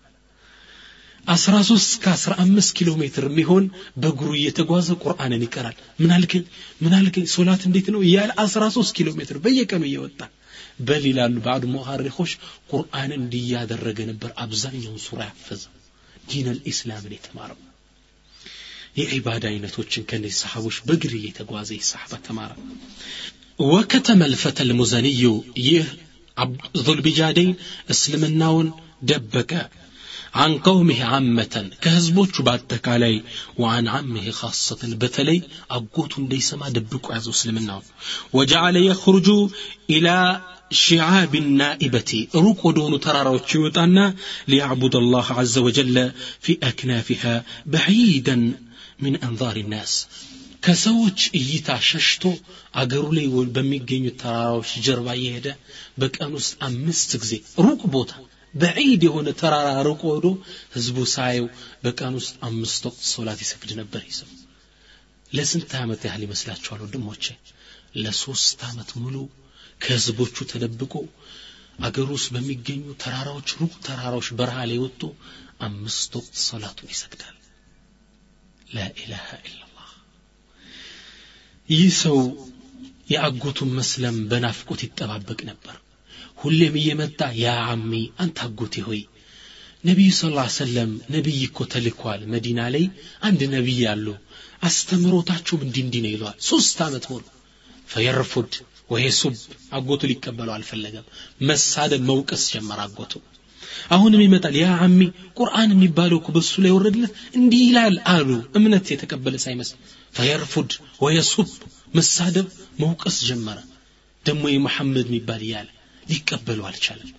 [1.27, 3.65] 13 እስከ 15 ኪሎ ሜትር የሚሆን
[3.97, 6.11] በእግሩ እየተጓዘ ቁርአንን ይቀራል። ምን
[6.93, 7.25] አልከኝ?
[7.33, 10.19] ሶላት እንዴት ነው እያለ 13 ኪሎ ሜትር በየቀኑ እየወጣ
[10.87, 12.31] በል ይላሉ ባዕድ ሙሐሪኮች
[12.71, 15.73] ቁርአንን እንዲያደረገ ነበር። አብዛኛውን ሱራ ያፈዘው
[16.29, 17.59] ዲን አልኢስላምን የተማረው
[18.97, 22.51] የዒባዳ አይነቶችን ከነዚህ ሰሓቦች በእግር እየተጓዘ ሰሓባ ተማረ።
[23.65, 25.23] ወከተመ ልፈተ ልሙዘንዩ
[25.65, 25.85] ይህ
[26.85, 27.53] ዙልቢጃደይን
[27.93, 28.67] እስልምናውን
[29.03, 29.51] ደበቀ
[30.33, 33.23] عن قومه عامة كهزبوش بعد تكالي
[33.57, 35.41] وعن عمه خاصة البتلي
[35.71, 37.81] أبقوت ليس ما دبكو عز وسلمنا
[38.33, 39.27] وجعل يخرج
[39.89, 40.41] إلى
[40.71, 44.15] شعاب النائبة روك ودون ترارا وتشيوتانا
[44.47, 48.53] ليعبد الله عز وجل في أكنافها بعيدا
[48.99, 50.07] من أنظار الناس.
[50.65, 52.23] ከሰዎች እይታ ሸሽቶ
[52.81, 55.47] አገሩ ላይ በሚገኙ ተራራዎች ጀርባ እየሄደ
[56.01, 57.33] በቀን ውስጥ አምስት ጊዜ
[57.65, 58.11] ሩቅ ቦታ
[58.53, 60.27] በዒድ የሆነ ተራራ ርቆ ሄዶ
[60.75, 61.47] ህዝቡ ሳየው
[61.83, 64.29] በቀን ውስጥ አምስት ወቅት ሶላት ይሰግድ ነበር ይሰው
[65.31, 67.25] ለስንት ዓመት ያህል ይመስላችኋል ወንድሞቼ?
[67.97, 69.15] ለሶስት ዓመት ሙሉ
[69.81, 70.93] ከህዝቦቹ ተደብቆ
[71.79, 75.03] አገር ውስጥ በሚገኙ ተራራዎች ሩቅ ተራራዎች በረሃ ላይ ወጥቶ
[75.61, 77.37] አምስት ወቅት ሶላቱን ይሰግዳል።
[78.75, 79.89] ላኢላሃ ኢላላህ
[81.69, 82.19] ይህ ሰው
[83.09, 85.77] የአጎቱን መስለም በናፍቆት ይጠባበቅ ነበር
[86.41, 87.91] ሁሌም እየመጣ ያ አሚ
[88.23, 89.01] አንተ አጎቴ ሆይ
[89.83, 92.83] ነቢዩ ስ ላ ሰለም ነቢይ እኮ ተልኳል መዲና ላይ
[93.21, 94.07] አንድ ነቢይ አሉ።
[94.67, 97.23] አስተምሮታችሁም እንዲህ እንዲህ ነው ይለዋል ሶስት ዓመት ሙሉ
[97.87, 98.51] ፈየርፉድ
[98.89, 99.35] ወየሱብ
[99.73, 101.05] አጎቱ ሊቀበለው አልፈለገም።
[101.49, 103.13] መሳደብ መውቀስ ጀመር አጎቱ።
[103.89, 104.99] አሁንም ይመጣል። ያ አሚ
[105.37, 109.77] ቁርአን የሚባለው እኮ በሱ ላይ ወረድለት እንዲህ ይላል አሉ። እምነት የተቀበለ ሳይመስል
[110.15, 111.49] ፈየርፉድ ወየሱብ
[111.93, 112.47] መሳደብ
[112.79, 113.59] መውቀስ ጀመረ።
[114.25, 115.69] ደግሞ የመሐመድ የሚባል እያለ
[116.10, 117.10] ሊቀበሉ አልቻለም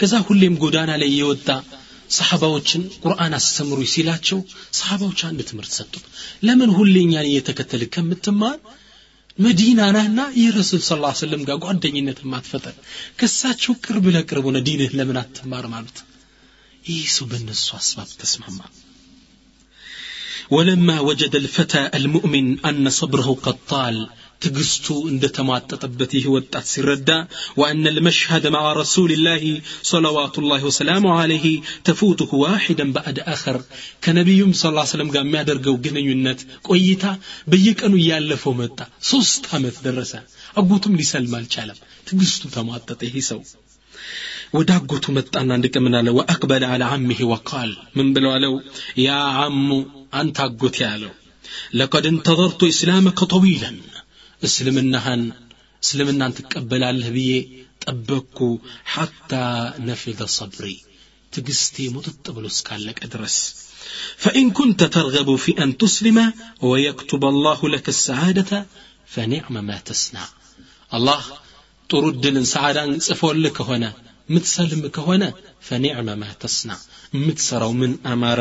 [0.00, 1.48] ከዛ ሁሌም ጎዳና ላይ የወጣ
[2.16, 4.38] ሰሓባዎችን ቁርአን አስተምሩ ሲላቸው
[4.78, 6.04] ሰሓባዎች አንድ ትምህርት ሰጡት
[6.46, 8.56] ለምን ሁሌ እኛን እየተከተል ከምትማር
[9.38, 12.74] መዲና ናና የረሱል ስ ሰለም ጋር ጓደኝነት ማትፈጠር
[13.20, 15.98] ከሳቸው ቅርብ ለቅርብ ሆነ ዲንህ ለምን አትማርም አሉት
[16.84, 18.60] ይህ ሰው በእነሱ አስባብ ተስማማ
[20.50, 23.96] ولما وجد الفتى المؤمن أن صبره قد طال
[24.41, 27.09] ትግስቱ እንደተሟጠጠበት ይህ ወጣት ሲረዳ
[27.59, 29.43] ወአነ ልመሽሀደ መዓ ረሱልላህ
[29.89, 31.45] ሰለዋቱላህ ወሰላሙ አለይህ
[31.87, 33.57] ተፉቱሁ ዋሒደን በአድ አኸር
[34.05, 37.03] ከነቢዩም ስለ ስለም ጋር የሚያደርገው ግንኙነት ቆይታ
[37.51, 40.13] በየቀኑ እያለፈው መጣ። ሶስት ዓመት ደረሰ።
[40.57, 43.41] አጎቱም ሊሰልም አልቻለም። ትግስቱ ተሟጠጠ ይህ ሰው።
[44.53, 45.65] ወደ አጎቱ መጣና አንድ
[46.17, 48.53] ወአቅበለ አለ አሚህ ወቃል ምን ብለው አለው?
[48.99, 49.09] ያ
[49.43, 49.67] አሙ
[50.13, 51.13] አንተ አጎቴ አለው።
[51.73, 53.77] ለቀድ እንተዘርቱ ኢስላመከ ጠዊለን
[54.48, 55.22] እስልምናህን
[55.84, 57.32] እስልምናን ትቀበላለህ ብዬ
[57.84, 58.38] ጠበቅኩ
[58.94, 59.32] ሐታ
[59.88, 60.68] ነፊደ ሰብሪ
[61.32, 63.38] ትግስቴ ሙጥጥ ብሎ እስካለቀ ድረስ
[64.18, 66.18] فإن كنت ترغب في أن تسلم
[66.62, 68.66] ويكتب الله لك السعادة
[69.06, 70.28] فنعم ما تصنع
[70.94, 71.22] الله
[71.90, 73.90] ترد سعادة صفولك هنا
[74.29, 76.77] متسلم كهنا فنعم ما تصنع.
[77.13, 78.39] متسرو من أمر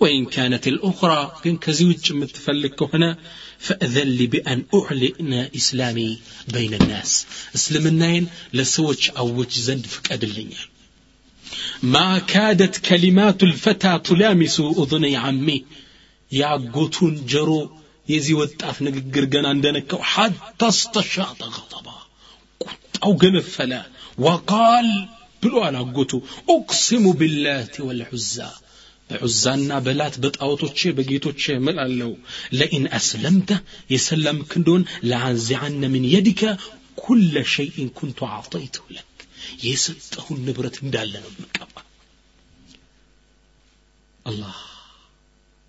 [0.00, 3.18] وإن كانت الأخرى كن كزوج متفلك هنا
[3.58, 7.26] فأذل بأن أعلن إسلامي بين الناس.
[7.54, 10.68] اسلمناين لسوج أوج زند فكاد اللينيال
[11.82, 15.64] ما كادت كلمات الفتى تلامس أذني عمي.
[16.32, 17.60] يعقوتون جرو
[18.08, 21.96] يزي وطاف نغغر عندنا حتى استشاط غضبا.
[23.04, 23.72] ቁጣው ገነፈለ
[24.19, 24.87] وقال
[25.43, 26.11] ብሎ አላጎቱ
[26.53, 28.35] ኡቅሲሙ ቢላቲ ወልዑዛ
[29.09, 32.09] በዑዛና በላት በጣዖቶቼ በጌቶቼ እምላለሁ
[32.59, 33.49] ለኢን አስለምተ
[33.93, 36.41] የሰለምክ እንደሆን ለአንዚዐነ ምን የዲከ
[37.01, 39.05] ኩለ ሸይን ኩንቱ አዕጠይትሁ ለክ
[39.65, 41.75] የሰጠሁን ንብረት እንዳለ ነው የምቀባ
[44.25, 44.57] አላህ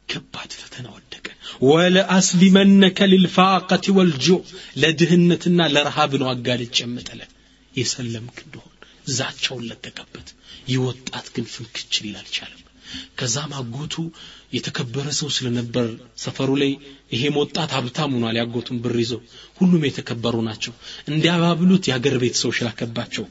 [0.08, 1.26] ከባድ ፈተና ወደቀ
[1.70, 4.40] ወለአስሊመነከ ልልፋቀት ወልጁዕ
[4.82, 7.20] ለድህነትና ለረሃብ ነው አጋልጭ የምጥለ
[7.75, 8.71] የሰለምክ እንደሆን
[9.15, 10.27] ዛቻውን ለቀቀበት።
[10.67, 10.79] ይህ
[11.35, 12.61] ግን ፍንክች ሊል አልቻለም
[13.19, 13.95] ከዛም አጎቱ
[14.55, 16.71] የተከበረ ሰው ስለነበር ሰፈሩ ላይ
[17.13, 19.13] ይሄም ወጣት ሀብታም ሆኗል ያጎቱን ብር ይዞ
[19.59, 20.73] ሁሉም የተከበሩ ናቸው።
[21.07, 23.25] እንዲያባብሉት የአገር ቤት ሰው ሽላከባቸው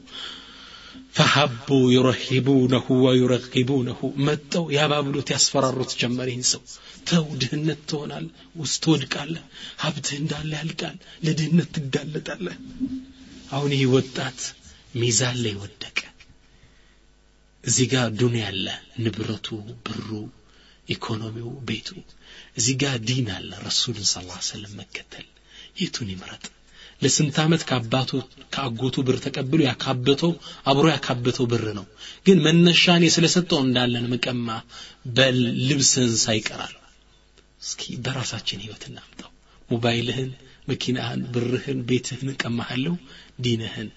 [1.15, 6.61] ፈሀቡ ዩረሂቡነሁ ወዩረጊቡነሁ መጠው ያባብሉት ያስፈራሩት ጀመር ይህን ሰው።
[7.09, 8.25] ተው ድህነት ትሆናል
[8.57, 9.43] ውስጥ ትወድቃለህ
[9.83, 12.57] ሀብትህ እንዳለ ያልቃል ለድህነት ትጋለጣለህ
[13.55, 14.39] አሁን ይህ ወጣት
[14.95, 15.97] ሚዛን ላይ ወደቀ።
[17.63, 18.65] እዚህ ጋር ዱንያ አለ
[19.03, 19.47] ንብረቱ
[19.85, 20.09] ብሩ
[20.87, 21.87] ኢኮኖሚው ቤቱ።
[22.57, 24.15] እዚህ ጋር ዲን አለ ረሱልን ስ
[24.49, 25.25] ሰለም መከተል።
[25.79, 26.43] የቱን ይምረጥ?
[27.01, 28.11] ለስንት ዓመት ከአባቱ
[28.53, 30.31] ከአጎቱ ብር ተቀብሎ ያካበተው
[30.65, 31.85] አብሮ ያካበተው ብር ነው።
[32.25, 34.47] ግን መነሻኔ ስለሰጠው እንዳለን መቀማ
[35.17, 36.75] በል ልብስህን ሳይቀራል።
[37.61, 39.31] እስኪ በራሳችን ህይወት እናምጣው።
[39.69, 40.29] ሞባይልህን
[40.67, 42.93] መኪናህን ብርህን ቤትህን እቀማሃለሁ
[43.39, 43.89] دينهن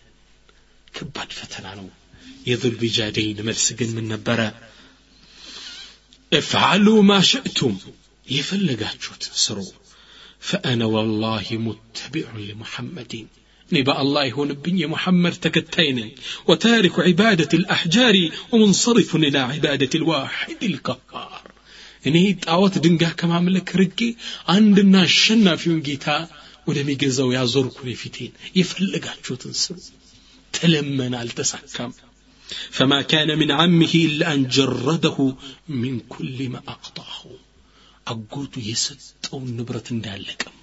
[0.95, 1.89] كبد فتنانو
[2.47, 4.55] يذل بجادين مرسقن من نبرا
[6.33, 7.77] افعلوا ما شئتم
[8.31, 9.73] يفلقات سرو
[10.41, 13.27] فأنا والله متبع لمحمد
[13.73, 16.13] نبا الله هون بني محمد تكتين
[16.47, 21.43] وتارك عبادة الأحجار ومنصرف إلى عبادة الواحد القهار
[22.07, 24.17] إني تاوت دنقا كما ملك رجي
[24.49, 26.29] عندنا شنا في جيتا
[26.69, 29.79] ወደሚገዛው ያዞርኩ የፊቴን የፈለጋችሁትን ስሙ
[30.55, 31.93] ተለመን አልተሳካም።
[32.77, 35.17] ፈማ ካነ ምን አምህ ኢላ አን ጀረደሁ
[35.81, 37.21] ሚን ኩል ማ አቅጣሁ።
[38.07, 40.55] አጎቱ የሰጠውን ንብረት እንዳለቀም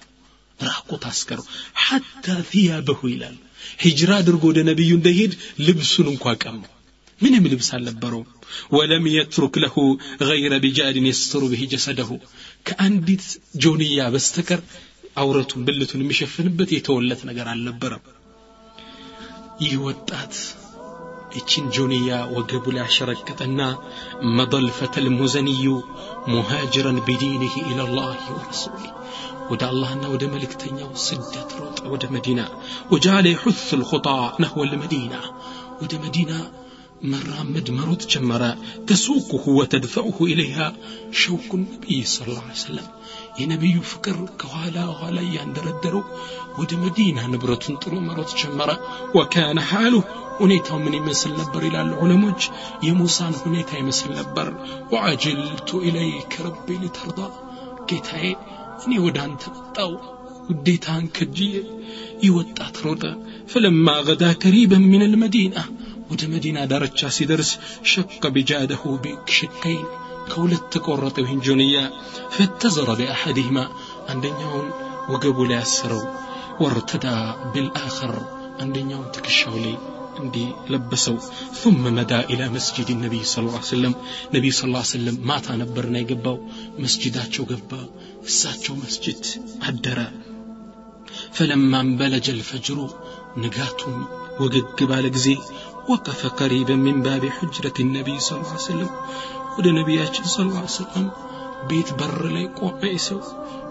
[0.58, 1.46] ራቆት አስቀረው።
[1.84, 3.36] ሐታ ثያበሁ ይላል።
[3.82, 5.32] ሂጅራ አድርጎ ወደ ነቢዩ እንደሄድ
[5.66, 6.72] ልብሱን እንኳ ቀማው።
[7.20, 8.30] ምንም ልብስ አልነበረውም።
[8.74, 9.76] ወለም የትሩክ ለሁ
[10.22, 12.10] ገይረ ቢጃድን የስትሩ ብሂ ጀሰደሁ።
[12.66, 13.24] ከአንዲት
[13.62, 14.60] ጆንያ በስተቀር
[15.20, 17.20] አውረቱን ብልቱን مشفن بتي تولت
[17.52, 18.04] አልነበረም።
[19.64, 20.34] ይህ ወጣት
[21.38, 23.60] እቺን ጆንያ ወገቡ ላይ አሸረቀጠና
[24.38, 25.64] መደልፈተ ልሙዘንዩ
[26.34, 28.84] ሙሃጅረን ቢዲንህ ኢላላህ ወረሱል።
[29.50, 32.46] ودا الله انه ودا ملك تنيا سدت روت ودا مدينة
[32.92, 35.20] وجعل يحث الخطى نحو المدينة
[35.80, 36.38] ودا مدينة
[37.04, 38.50] مرة مدمروت جمرة
[38.86, 40.66] تسوقه وتدفعه إليها
[41.12, 42.86] شوق النبي صلى الله عليه وسلم
[43.39, 46.03] የነቢዩ ፍቅር ከኋላ ኋላ እያንደረደረው
[46.59, 48.71] ወደ መዲና ንብረቱን ጥሎ መሮጥ ጀመረ
[49.17, 49.93] ወካነ ሓሉ
[50.41, 52.41] ሁኔታው ምን ይመስል ነበር ይላሉ ዑለሞች
[52.87, 54.47] የሙሳን ሁኔታ ይመስል ነበር
[54.93, 57.19] ወአጅልቱ ኢለይከ ረቢ ሊተርዳ
[57.89, 58.25] ጌታዬ
[58.83, 59.91] እኔ ወደ አንተ መጣው
[60.49, 61.55] ውዴታን ከጅዬ
[62.25, 63.03] ይወጣት ሮጠ
[63.51, 65.55] ፈለማ ገዳ ከሪበን ምን ልመዲና
[66.11, 67.51] ወደ መዲና ዳርቻ ሲደርስ
[67.91, 69.85] ሸቀ ቢጃደሁ ቢሽቀይን
[70.31, 71.77] ከሁለት ተቆረጠ ይህን ጆንያ
[72.35, 73.57] ፈተዘረ ቢአሐድህማ
[74.13, 74.67] አንደኛውን
[75.13, 76.03] ወገቡ ላይ አሰረው
[76.63, 77.05] ወርተዳ
[77.53, 78.13] ቢልአኸር
[78.63, 79.75] አንደኛውን ትከሻው ላይ
[80.21, 81.15] እንዲህ ለበሰው
[81.61, 83.93] ثم مدى إلى مسجد النبي صلى الله عليه وسلم
[84.35, 86.37] ነቢይ صلى الله عليه وسلم ማታ ነበርና የገባው
[86.83, 87.71] መስጅዳቸው ገባ
[88.29, 89.21] እሳቸው መስጅድ
[89.69, 89.99] አደረ
[91.33, 92.77] فلما انبلج الفجر
[93.37, 93.97] نقاتهم
[94.41, 95.37] وقق بالقزي
[95.89, 98.89] وقف قريبا من باب حجرة النبي صلى الله عليه وسلم
[99.57, 101.05] ወደ ነቢያችን صلى الله عليه وسلم
[101.69, 103.19] ቤት በር ላይ ቆመ ሰው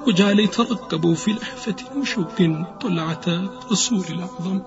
[0.07, 2.39] وجعل يترقبوا في لحفة وشوق
[2.83, 3.27] طلعة
[3.73, 4.59] رسول الأعظم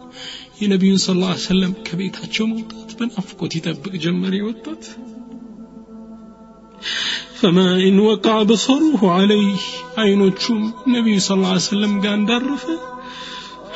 [0.61, 4.83] የነቢዩን ስ ላ ሰለም ከቤታቸው መውጣት በናፍቆት ይጠብቅ ጀመር የወጣት
[7.39, 9.63] ፈማ ኢን ወቃ በሰሩሁ አለይህ
[10.03, 10.61] አይኖቹም
[10.95, 12.65] ነቢዩ ስ ላ ሰለም ጋር እንዳረፈ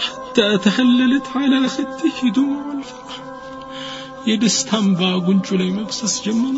[0.05, 3.17] ሐታ ተሐለለት ዓላ ኸድህ ዱሙዕ አልፈርሕ
[4.29, 6.55] የደስታ እንባ ጉንጩ ላይ መብሰስ ጀመረ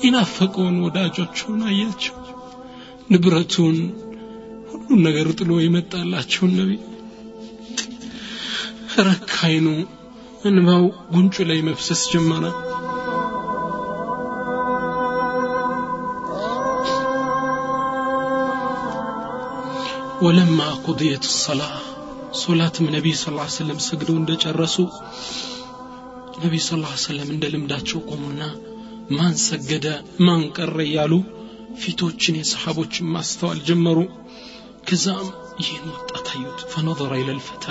[0.00, 2.16] የናፈቀውን ወዳጆቹን አያቸው።
[3.10, 3.76] ንብረቱን
[4.70, 6.80] ሁሉን ነገር ጥሎ የመጣላቸውን ነቢይ።
[9.00, 9.66] ረካይኑ
[10.44, 12.44] እንባው ጉንጩ ላይ መፍሰስ ጀመረ።
[20.22, 21.62] ወለማ ቁድየት ሰላ
[22.40, 24.76] ሶላትም ነቢይ ስ ሰለም ሰግደው እንደጨረሱ
[26.42, 28.42] ነቢይ ስ ሰለም እንደ ልምዳቸው ቆሙና
[29.10, 29.86] ማን ሰገደ
[30.26, 31.12] ማን ቀረ እያሉ
[31.80, 33.98] ፊቶችን የሰሓቦችን ማስተዋል ጀመሩ
[34.88, 35.26] ከዛም
[35.62, 37.66] ይህን ወጣት አዩት ፈነظረ ኢለ ልፈታ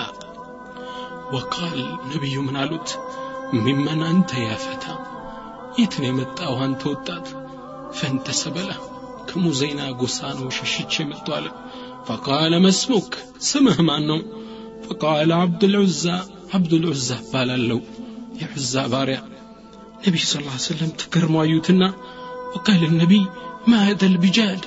[1.36, 1.80] ወቃል
[2.12, 2.89] ነቢዩ ምን አሉት
[3.58, 4.86] ሚመን አንተ ያ ፈታ
[5.80, 7.28] የት ነው የመጣው አንተ ወጣት
[7.99, 8.69] ፈንተሰበለ
[9.30, 11.47] ከሙዘይና ጎሳ ነው ሸሽቼ መጥቶ አለ
[12.08, 13.12] ፈቃለ መስሙክ
[13.49, 14.21] ስምህ ማን ነው
[14.86, 16.06] ፈቃለ አብዱልዑዛ
[16.58, 17.80] አብዱልዑዛ እባላለሁ
[18.41, 19.19] የዑዛ ባሪያ
[20.05, 21.83] ነቢይ ስ ላ ሰለም ተገርመው አዩትና
[22.55, 23.24] ወቃል ነቢይ
[23.70, 24.62] ማህደ ልቢጃድ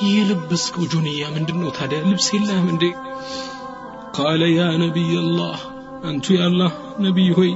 [0.00, 2.84] ይህ የለበስከው ጆንያ ምንድን ነው ታዲያ ልብስ የለህም እንዴ
[4.16, 5.58] ቃለ ያ ነቢይ አላህ
[6.04, 6.72] አንቱ የአላህ
[7.04, 7.52] ነቢይ ሆይ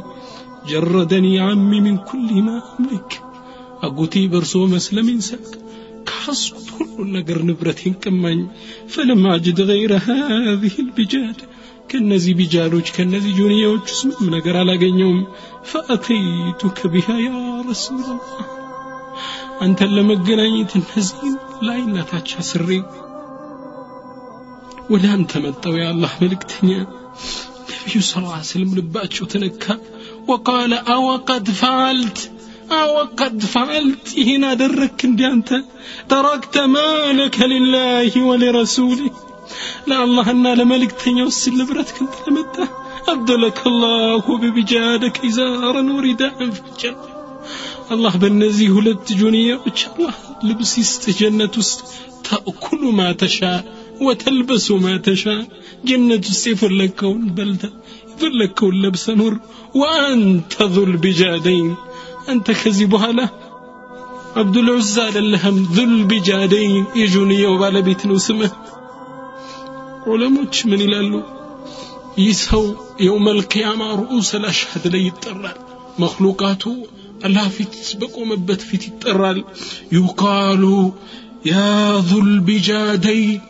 [0.70, 3.10] ጀረደኒ ዓሚ ሚን ኩል ማ አምሊክ
[3.86, 5.44] አጎቴ በእርሶ መስለሜን ሳቅ
[6.08, 8.40] ከሐሱት ሁሉን ነገር ንብረቴን ቀማኝ
[8.94, 11.38] ፈለም አጅድ ገይረ ሃዚህ ልቢጃድ
[11.90, 15.20] ከእነዚህ ቢጃዶች ከእነዚህ ጆንያዎች ውስጥ ምንም ነገር አላገኘውም
[15.70, 17.30] ፈአተይቱከ ቢሃ ያ
[17.70, 18.46] ረሱላላህ
[19.60, 21.36] አንተን ለመገናኘት እነዚህን
[21.68, 22.68] ላይነታች አስሬ
[24.90, 26.70] ወደ አንተ መጣው የአላህ መልእክተኛ
[27.70, 29.64] ነቢዩ ስ ላ ስለም ልባቸው ተነካ
[30.30, 32.18] ወቃለ አወቀድ ፈዓልት
[32.78, 35.50] አወቀድ ፈዓልት ይህን አደረግክ እንዲ አንተ
[36.10, 39.14] ተረክተ ማለከ ልላህ ወሊረሱሊህ
[39.87, 42.69] لا الله أنا لملك تنيو السل برتك انت لمدة.
[43.07, 46.97] أبدلك الله ببجادك إزارا ورداء في الجنة.
[47.91, 49.59] الله بنزي هلت جنية
[49.99, 51.55] الله؟ لبسي استجنة
[52.23, 53.65] تأكل ما تشاء
[54.01, 55.47] وتلبس ما تشاء.
[55.85, 57.69] جنة السفر لك والبلدة
[58.15, 59.39] يفر لك اللبس نور.
[59.75, 61.75] وأنت ذو البجادين.
[62.29, 63.29] أنت خزي له
[64.35, 66.85] عبد العزى لهم ذو البجادين.
[66.95, 68.51] يجوني وبالبيت نسمة.
[70.06, 71.12] ዑለሞች ምን ይላሉ
[72.18, 72.64] ይህ ሰው
[73.04, 75.58] የውመል ቂያማ ርኡስ አልአሽሀድ ላይ ይጠራል
[76.02, 76.64] መክሉቃቱ
[77.26, 79.38] አላህ ፊት በቆመበት ፊት ይጠራል
[79.96, 80.64] ዩቃሉ
[81.50, 81.54] ያ
[82.10, 83.40] ዙልቢጃደይን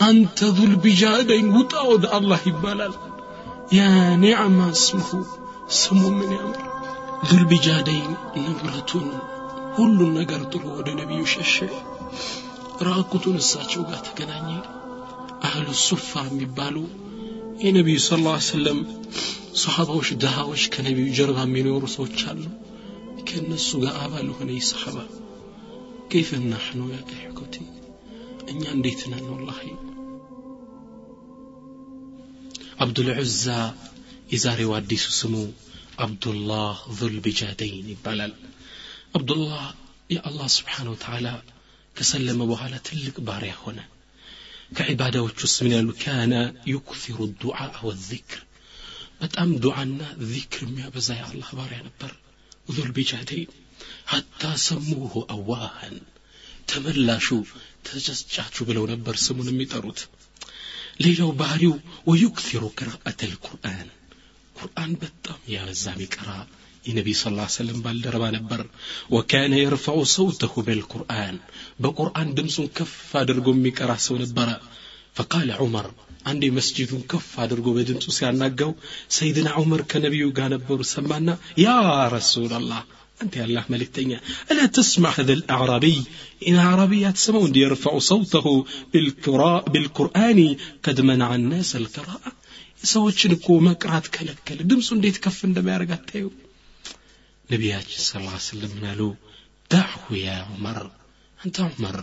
[0.00, 2.94] አንተ ዙልቢጃደይን ውጣ ወደ አላህ ይባላል
[3.76, 3.82] ያ
[4.22, 5.10] ኒዕማ እስምሁ
[5.78, 6.62] ስሙ ምን ያምር
[7.28, 8.10] ዙልቢጃደይን
[8.42, 9.06] ንብረቱን
[9.76, 11.56] ሁሉን ነገር ጥሎ ወደ ነቢዩ ሸሸ
[12.86, 14.48] ራቁቱን እሳቸው ጋር ተገናኘ
[15.46, 16.76] አህሉ ሱፋ የሚባሉ
[17.64, 18.80] የነቢዩ ስ ላ ሰለም
[19.62, 22.44] ሰሓባዎች ድሃዎች ከነቢዩ ጀርባ የሚኖሩ ሰዎች አሉ
[23.28, 24.96] ከእነሱ ጋር አባል ሆነ ይህ ሰሓባ
[26.10, 27.64] كيف نحن يا إخوتي
[28.50, 29.60] እኛ እንዴት ነን ወላሂ
[32.84, 33.44] አብዱልዑዛ
[34.32, 35.34] የዛሬው አዲሱ ስሙ
[36.04, 38.34] አብዱላህ ዙልቢጃደይን ይባላል
[39.18, 39.64] አብዱላህ
[40.14, 41.26] የአላህ ስብሓን ወተዓላ
[41.96, 43.78] ከሰለመ በኋላ ትልቅ ባሪያ ሆነ
[44.72, 46.34] ከዒባዳዎች ውስጥ ምን ያሉ ካነ
[46.72, 47.58] ዩክሲሩ ዱዓ
[47.88, 48.40] ወዚክር
[49.20, 52.12] በጣም ዱዓና ዚክር የሚያበዛ የአላህ ባሪያ ነበር
[52.76, 53.50] ዙልቢጃደይን
[54.12, 55.96] ሐታ ሰሙሁ አዋሃን
[56.68, 57.28] ተመላሹ
[57.86, 60.00] ተጨጫቹ ብለው ነበር ስሙን የሚጠሩት
[61.04, 61.74] ሌላው ባህሪው
[62.10, 63.88] ወዩክሲሩ ቅራአት ልቁርአን
[64.56, 66.28] ቁርአን በጣም ያበዛ ሚቀራ
[66.88, 68.62] የነቢ ስ ላ ሰለም ባልደረባ ነበር
[69.14, 71.36] ወካነ የርፈዑ ሰውተሁ በልቁርአን
[71.84, 74.48] በቁርአን ድምፁን ከፍ አድርጎ የሚቀራ ሰው ነበረ
[75.18, 75.88] ፈቃለ ዑመር
[76.30, 78.72] አንዴ መስጂዱን ከፍ አድርጎ በድምፁ ሲያናጋው
[79.16, 81.28] ሰይድና ዑመር ከነቢዩ ጋር ነበሩ ሰማና
[81.64, 81.70] ያ
[82.16, 82.82] ረሱላላህ
[83.20, 84.18] أنت يا الله ملكتنيا
[84.50, 85.98] ألا تسمع هذا الأعرابي
[86.48, 88.46] إن عربي تسمع يرفع صوته
[88.92, 90.40] بالقراء بالقرآن
[90.84, 92.30] قد منع الناس القراءة
[92.84, 96.24] ሰዎችን እኮ መቅራት ከለከለ ድምፁ እንዴት ከፍ እንደሚያደርግ አታዩ
[97.52, 99.00] ነቢያችን ስ ላ ስለም ምናሉ
[99.70, 100.78] ዳዕሁ ያ ዑመር
[101.38, 101.96] አንተ ዑመር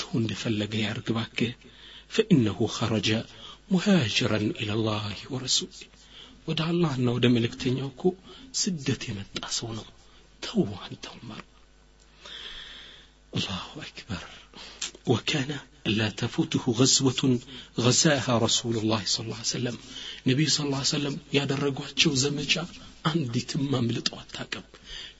[0.00, 1.52] ተው እንደፈለገ ያርግ ባክህ
[2.16, 3.10] ፈኢነሁ ኸረጀ
[3.72, 5.04] ሙሃጅረን ኢለላህ
[5.34, 5.76] ወረሱል
[6.48, 8.02] ወደ አላህና ወደ መልእክተኛው እኮ
[8.62, 9.86] ስደት የመጣ ሰው ነው
[10.46, 11.42] ተው አንተ ዑመር
[13.38, 14.22] الله أكبر
[15.06, 15.50] وكان
[15.98, 17.20] لا تفوته غزوة
[17.78, 19.76] غزاها رسول الله صلى الله عليه وسلم
[20.26, 22.64] نبي صلى الله عليه وسلم يا درجواتشو زمجا
[23.06, 24.30] عندي تمام لطوات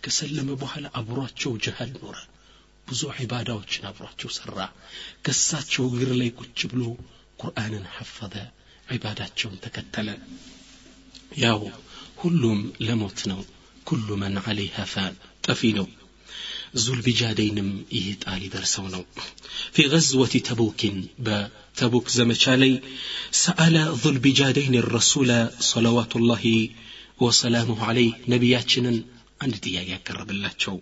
[0.05, 2.17] ከሰለመ በኋላ አብሯቸው ጀሃል ኖረ
[2.89, 4.59] ብዙ ዒባዳዎችን አብሯቸው ሰራ
[5.27, 6.83] ከሳቸው እግር ላይ ቁጭ ብሎ
[7.39, 8.35] ቁርአንን ሐፈዘ
[8.89, 10.09] ዒባዳቸውን ተከተለ
[11.43, 11.61] ያው
[12.23, 13.41] ሁሉም ለሞት ነው
[13.87, 15.15] ኩሉ መን ዓለይሃ ፋን
[15.47, 15.87] ጠፊ ነው
[16.85, 19.03] ዙልቢጃደይንም ይህ ጣል ይደርሰው ነው
[19.75, 22.73] ፊ ገዝወት ተቡኪን በተቡክ ዘመቻ ላይ
[23.43, 25.31] ሰአለ ዙልቢጃደይን ረሱለ
[25.71, 26.45] ሰለዋቱላሂ
[27.25, 28.97] ወሰላሙሁ ዓለይህ ነቢያችንን
[29.45, 30.77] አንድ ጥያቄ ያቀረብላቸው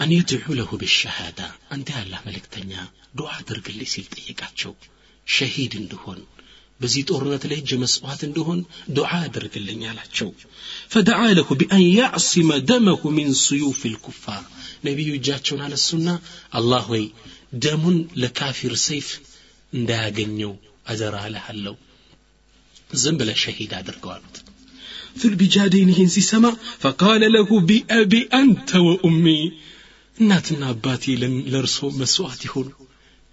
[0.00, 1.40] አን የድዑ ለሁ ብሸሃዳ
[1.74, 2.72] አንተ ያላህ መልእክተኛ
[3.18, 4.72] ዱዓ አድርግልኝ ሲል ጠየቃቸው
[5.26, 6.20] ሸሂድ እንድሆን
[6.80, 8.60] በዚህ ጦርነት ላይ እጅ መስዋዕት እንድሆን
[8.96, 10.30] ዱዓ አድርግልኝ አላቸው
[10.94, 14.42] ፈደዓ ለሁ ቢአን ያዕሲመ ደመሁ ሚን ስዩፍ ልኩፋር
[14.88, 16.08] ነቢዩ እጃቸውን አነሱና
[16.60, 17.04] አላህ ሆይ
[17.64, 19.08] ደሙን ለካፊር ሰይፍ
[19.72, 20.52] እንዳያገኘው
[20.92, 21.74] አደራ እልሃለሁ
[23.02, 24.36] ዝም ብለ ሸሂድ አድርገው አሉት
[25.20, 26.46] ዙልቢጃደይን ይህን ሲሰማ
[26.82, 29.26] ፈቃለ ለሁ ቢአቢ አንተ ወኡሚ
[30.18, 31.04] እናትና አባቴ
[31.52, 32.68] ለእርሶ መስዋዕት ይሆኑ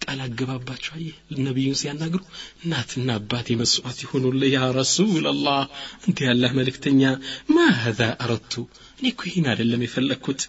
[0.01, 1.09] ቃል አገባባቸው አየ
[1.45, 2.22] ነቢዩን ሲያናግሩ
[2.63, 5.59] እናትና አባቴ መስዋዕት ይሆኑልህ ያ ረሱላላህ
[6.07, 7.01] እንተ ያላህ መልእክተኛ
[7.55, 8.53] ማ ሀዛ አረቱ
[8.99, 10.41] እኔ እኮ ይህን አይደለም የፈለግኩት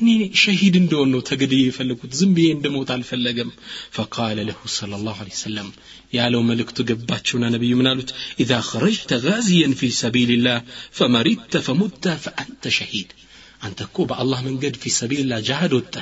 [0.00, 0.08] እኔ
[0.40, 3.50] ሸሂድ እንደሆን ነው ተገድዬ የፈለጉት ዝም ብዬ እንደሞት አልፈለገም።
[3.96, 5.68] ፈቃለ ለሁ صለ ላሁ ሰለም
[6.12, 8.10] ያለው መልእክቱ ገባቸውና ነቢዩ ምን አሉት?
[8.42, 10.58] ኢዛ ኸረጅተ ጋዚየን ፊ ሰቢልላህ
[10.98, 13.10] ፈመሪተ ፈሙተ ፈአንተ ሸሂድ።
[13.62, 15.94] አንተ እኮ በአላህ መንገድ ፊ ሰቢልላህ ጃሃድ ወጣ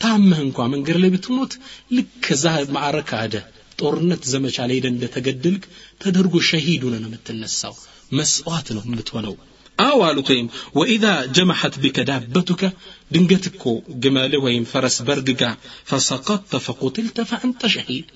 [0.00, 1.52] ታመህ እንኳ መንገድ ላይ ብትሞት
[1.96, 2.44] ልክ ከዛ
[2.76, 3.34] ማዕረክ አደ
[3.78, 5.64] ጦርነት ዘመቻ ላይ ሄደ እንደተገደልክ
[6.00, 7.74] ተደርጎ ሸሂድ ሆነ ነው የምትነሳው።
[8.12, 9.34] መስዋዕት ነው የምትሆነው።
[9.79, 11.05] አው አሉት ወይም ወኢዛ
[11.35, 12.63] ጀመሐት ቢከ ዳበቱከ
[13.11, 13.63] ድንገት እኮ
[14.03, 15.43] ግመልህ ወይም ፈረስ በርግጋ
[15.89, 18.07] ፈሰቀጥተ ፈቁትልተ ፈአንተ ሸሂድ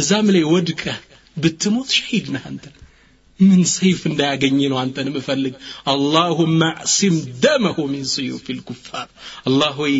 [0.00, 0.98] እዛም ላይ ወድቀህ
[1.36, 2.64] ብትሞት ሸሂድ ነህ አንተ
[3.40, 5.54] ምን ሰይፍ እንዳያገኝ ነው አንተን ምፈልግ
[5.92, 7.14] አላሁመ አዕሲም
[7.44, 9.08] ደመሁ ሚን ስዩፍ ልኩፋር
[9.48, 9.94] አላህ ሆይ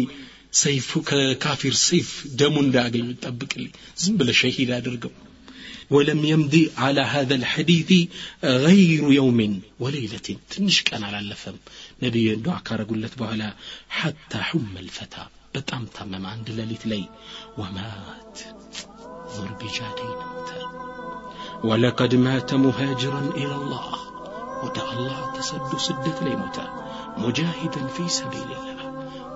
[0.61, 2.09] ሰይፉ ከካፊር ሰይፍ
[2.41, 3.71] ደሙ እንዳያገኙ ጠብቅልኝ
[4.03, 5.13] ዝም ብለ ሸሂድ አድርገው
[5.90, 8.10] ولم يمض على هذا الحديث
[8.44, 10.38] غير يوم وليلة.
[10.50, 11.56] تنش كان على اللفم.
[12.04, 13.54] نبي دعا كارا قلت بحلا
[13.90, 15.28] حتى حم الفتى.
[15.56, 17.10] بتام تمام عند لليت لي
[17.58, 18.40] ومات
[19.36, 20.50] ظر بجادي نمت
[21.64, 23.94] ولقد مات مهاجرا إلى الله
[24.64, 26.68] ودع تسد سدة لي متى
[27.18, 28.77] مجاهدا في سبيل الله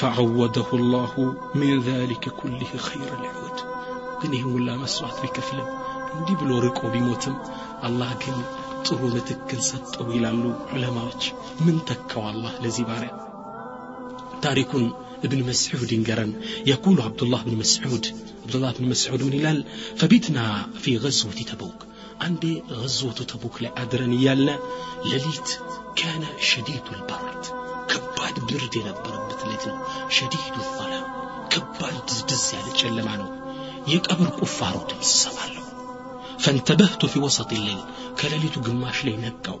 [0.00, 1.12] فعوده الله
[1.54, 3.58] من ذلك كله خير العود
[4.20, 5.68] ግን ይህን ሁላ መስዋዕት ቢከፍልም
[6.16, 7.34] እንዲህ ብሎ ርቆ ቢሞትም
[7.86, 8.36] አላህ ግን
[8.86, 10.42] ጥሩ ምትክን ሰጠው ይላሉ
[10.74, 11.22] ዑለማዎች
[11.64, 13.12] ምን ተካው አላህ ለዚህ ባሪያ
[14.44, 14.84] ታሪኩን
[15.23, 16.33] ابن مسعود انقرن.
[16.65, 18.05] يقول عبد الله بن مسعود
[18.43, 19.65] عبد الله بن مسعود من هلال
[19.97, 21.85] فبتنا في غزوة تبوك.
[22.21, 24.59] عندي غزوة تبوك لأدرن يالنا
[25.05, 25.49] لليت
[25.95, 27.45] كان شديد البرد.
[27.89, 31.03] كباد برد ينبر بتلتنا شديد الظلام
[31.49, 33.27] كباد دز يعني تشلمانو
[33.87, 35.63] يقبر كفارو تمسمالو
[36.39, 37.77] فانتبهت في وسط الليل
[38.21, 39.59] كلليت قماش لي نقاو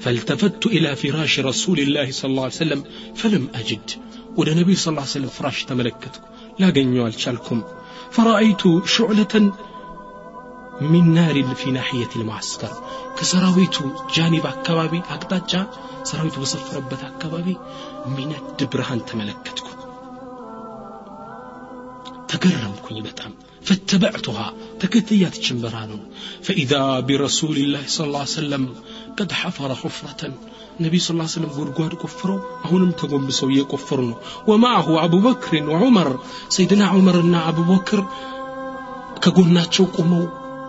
[0.00, 2.84] فالتفت إلى فراش رسول الله صلى الله عليه وسلم
[3.16, 3.90] فلم أجد
[4.39, 6.23] ወደ ነቢዩ ስ ሰለም ፍራሽ ተመለከትኩ
[6.61, 7.59] ላገኘው አልቻልኩም
[8.15, 8.61] ፈራአይቱ
[8.93, 9.47] ሹዕለተን
[10.91, 12.73] ሚን ናሪን ፊ ናሕየት ልማዕስከር
[13.17, 13.77] ከሰራዊቱ
[14.15, 15.53] ጃኒብ አካባቢ አቅጣጫ
[16.11, 17.47] ሰራዊቱ በሰፈረበት አካባቢ
[18.15, 19.67] ሚነድ ብርሃን ተመለከትኩ
[22.31, 23.33] ተገረምኩኝ በጣም
[23.67, 25.91] فاتبعتها تكتيات شمبران
[26.43, 28.63] فإذا برسول الله صلى الله عليه وسلم
[29.17, 30.21] قد حفر حفرة
[30.80, 34.18] ነቢይ ስ ስለም ጉድጓድ ቆፍረው አሁንም ተጎንብሰው እየቆፈሩ ነው።
[34.48, 36.10] ወማአሁ አቡበክርን ወዑመር
[36.56, 38.00] ሰይድና ዑመርና አቡበክር
[39.24, 40.24] ከጎናቸው ቆመው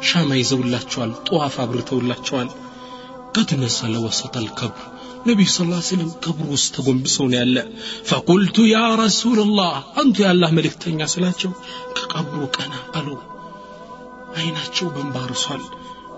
[0.10, 2.50] ሻማ ይዘውላቸዋል ጠዋፍ አብርተውላቸዋል።
[3.36, 4.84] ቀድ ነሰለ ወሰጠ ልከብር
[5.28, 7.58] ነቢዩ ስ ስለም ቀብር ውስጥ ተጎንብሰው ነው ያለ።
[8.10, 11.52] ፈቁልቱ ያ ረሱልላህ አንቱ የአላህ መልእክተኛ ስላቸው
[11.98, 13.08] ከቀብሩ ቀና አሉ
[14.36, 15.64] አይናቸው በንባርሷል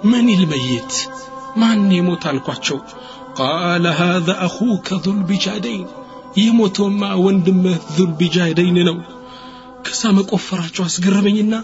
[0.05, 0.93] መን ልመይት
[1.57, 2.77] ማን የሞት አልኳቸው።
[3.35, 5.87] قال هذا أخوك ذو البجادين.
[6.37, 9.01] يموت ما وندم ذو البجادين نو.
[9.83, 11.61] كسام قفرة جواس قربين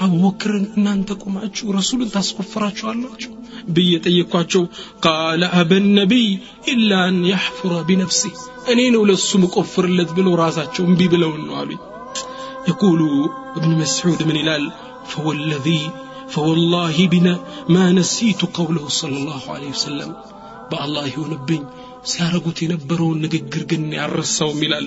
[0.00, 1.12] أبو بكر إن أنت
[1.78, 3.08] رسول الله صفرة جواله
[3.68, 4.22] بيتي
[5.02, 8.32] قال أبا النبي إلا أن يحفر بنفسه
[8.68, 11.78] أني نول السم قفر الذي بلو رازاته بيبلون نوالي
[12.68, 13.00] يقول
[13.56, 14.72] ابن مسعود من إلال
[15.06, 15.90] فوالذي
[16.28, 20.14] فوالله بنا ما نسيت قوله صلى الله عليه وسلم.
[20.72, 21.62] በአላህ ይሆንብኝ
[22.10, 24.86] ሲያረጉት የነበረውን ንግግር ግን ያረሳውም ይላል።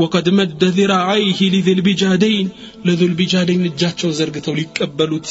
[0.00, 2.48] ወቀድ መደ ذراعيه لذልቢጃደይን
[2.86, 5.28] ለذልቢጃደይን እጃቸውን ዘርግተው ሊቀበሉት።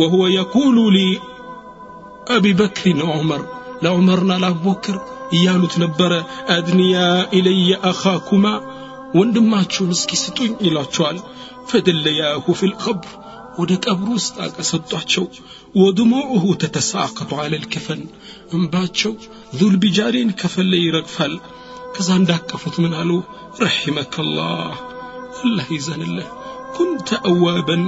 [0.00, 3.42] وهو يقول لأبي بكر وعمر
[3.84, 4.96] ለዑመርና ለአቡበክር
[5.36, 6.12] እያሉት ነበረ።
[6.54, 6.96] አድንያ
[7.38, 8.46] ኢለየ አኻኩማ
[9.18, 11.18] ወንድማችሁን እስኪ ስጡኝ ይላቸዋል
[11.70, 12.62] ፈደለያሁ ፊ
[13.59, 15.25] ወደ ቀብሩ ውስጥ አቀሰጧቸው
[15.75, 18.01] ወድሙዑሁ ተተሳቀጡ አለ ልከፈን
[18.57, 19.13] እንባቸው
[19.59, 21.33] ዙልቢጃሬን ከፈለ ይረግፋል
[21.95, 23.11] ከዛ እንዳቀፉት ምን አሉ
[23.63, 24.75] ረሒመከ ላህ
[25.41, 26.29] አላህ ይዘንልህ
[26.75, 27.83] ኩንተ አዋበን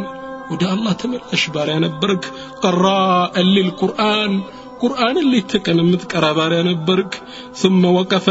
[0.51, 2.23] ወደ አላህ ተመላሽ ባሪያ ነበርክ
[2.63, 4.33] ቀራአን ሊልቁርአን
[4.81, 7.13] ቁርአንን ሌት ተቀን የምትቀራ ባሪያ ነበርክ
[7.55, 8.27] ثم وقف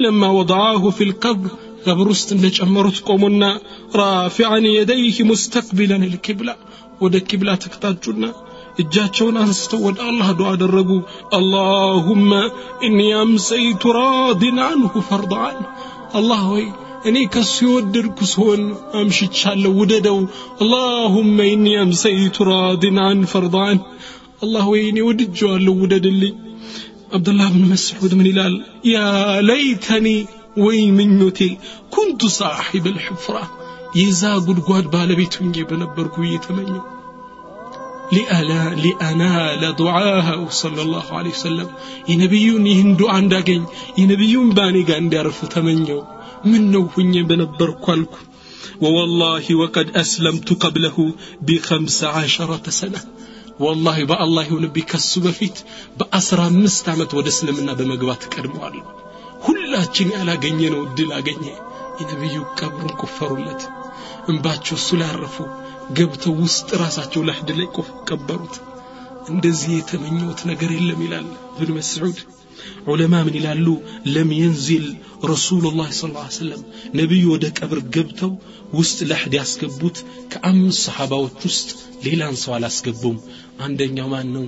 [0.00, 1.50] لما وضعاه في القبر
[1.87, 3.03] قبر است اند چمرت
[3.93, 6.55] رافعا یدیه مستقبلا الکبلا
[7.01, 8.31] ود کبلا تکتاجونا
[8.79, 11.01] اجاچون انست الله دعا درگو
[11.33, 12.33] اللهم
[12.83, 15.65] اني امسيت راض عنه فرض عنه
[16.15, 16.67] الله وي
[17.05, 20.27] اني كسو ودرك سون امشي تشالو وددو
[20.61, 23.79] اللهم اني امسيت راد عن فرضان
[24.43, 26.33] الله وي اني ودجو الله ودد اللي
[27.13, 30.25] عبد الله بن مسعود من الهلال يا ليتني
[30.65, 31.39] ወይን ምኞቴ
[31.95, 33.37] ኩንቱ ሳሒበል ሕፍራ
[33.99, 36.81] የዛ ጉድጓድ ባለቤት ሁኜ በነበርኩ እየተመኘው
[38.83, 41.69] ሊአናለ ዱዓሃው صለ ላሁ ለ ወሰለም
[42.11, 43.63] የነቢዩን ይህን ዱዓ እንዳገኝ
[43.99, 46.01] የነቢዩን ባኔ ጋር እንዲያርፍ ተመኘው
[46.51, 48.15] ምን ነው ሁኜ በነበርኩ አልኩ
[48.81, 50.97] ووالله وقد أسلمت قبله
[51.41, 53.01] بخمس عشرة سنة
[53.59, 55.57] والله بأ الله يونبي كسب فيت
[55.99, 58.81] بأسرى مستعمت ودسلمنا بمقبات كرموالي
[59.41, 61.43] ሁላችን ያላገኘነው እድል አገኘ።
[61.99, 63.61] የነቢዩ ቀብሩን ቆፈሩለት
[64.29, 65.11] እንባቸው እሱ ላይ
[65.97, 67.67] ገብተው ውስጥ ራሳቸው ለሕድ ላይ
[68.09, 68.55] ቀበሩት።
[69.29, 71.27] እንደዚህ የተመኘውት ነገር የለም ይላል
[71.57, 72.19] ብን መስዑድ።
[72.87, 73.65] ዑለማ ምን ይላሉ?
[74.13, 74.85] ለም የንዚል
[75.23, 76.61] ረሱሉላህ ስ ሰለም
[76.93, 78.31] ነቢዩ ወደ ቀብር ገብተው
[78.73, 79.97] ውስጥ ለሕድ ያስገቡት
[80.31, 81.69] ከአምስት ሰሓባዎች ውስጥ
[82.05, 83.17] ሌላን ሰው አላስገቡም።
[83.59, 84.45] አንደኛው ማን ነው?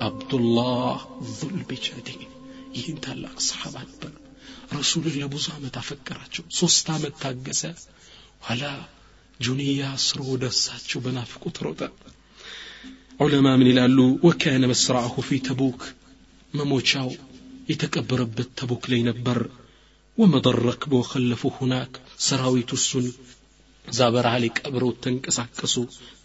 [0.00, 0.98] አብዱላህ
[1.38, 2.22] ዙልቢጃዲን
[2.74, 4.12] ይህን ታላቅ ሰሓባ ነበር
[4.77, 7.61] ረሱልን ለብዙ ዓመት አፈቀራቸው ሶስት ዓመት ታገሰ
[8.47, 8.63] ኋላ
[9.39, 11.81] ጁንያ ስሮ ወደ እሳቸው በናፍቆት ሮጠ
[13.19, 15.81] ዑለማ ምን ይላሉ ወካነ መስራዐሁ ፊ ተቡክ
[16.53, 17.09] መሞቻው
[17.71, 19.39] የተቀበረበት ተቡክ ላይ ነበር
[20.17, 21.93] ወመደ ረክበ ወኸለፉ ሁናክ
[22.27, 23.07] ሰራዊቱ እሱን
[23.84, 25.74] እዛ በረሃ ላይ ቀብረውት ተንቀሳቀሱ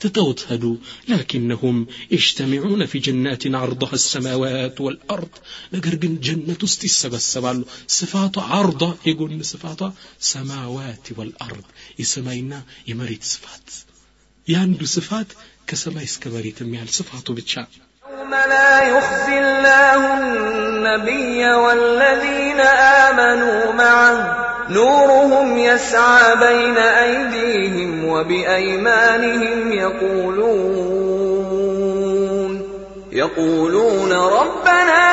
[0.02, 0.66] ትተውት ሄዱ
[1.10, 1.78] ላኪነሁም
[2.16, 5.36] ይጅተሚዑነ ፊ ጀናትን አርضሃ ሰማዋት ወልአርድ
[5.76, 7.60] ነገር ግን ጀነት ውስጥ ይሰበሰባሉ
[7.98, 9.82] ስፋቷ አርض የጎን ስፋቷ
[10.32, 11.68] ሰማዋት ወልአርድ
[12.02, 12.54] የሰማይና
[12.92, 13.68] የመሬት ስፋት
[14.48, 15.30] የአንዱ ስፋት
[15.72, 17.54] ከሰማይ እስከ መሬት የሚያህል ስፋቱ ብቻ
[18.20, 22.60] يوم لا يخزي الله النبي والذين
[23.04, 24.18] آمنوا معه
[24.70, 26.78] نورهم يسعى بين
[28.18, 31.28] وبأيمانهم يقولون
[33.12, 35.04] يقولون ربنا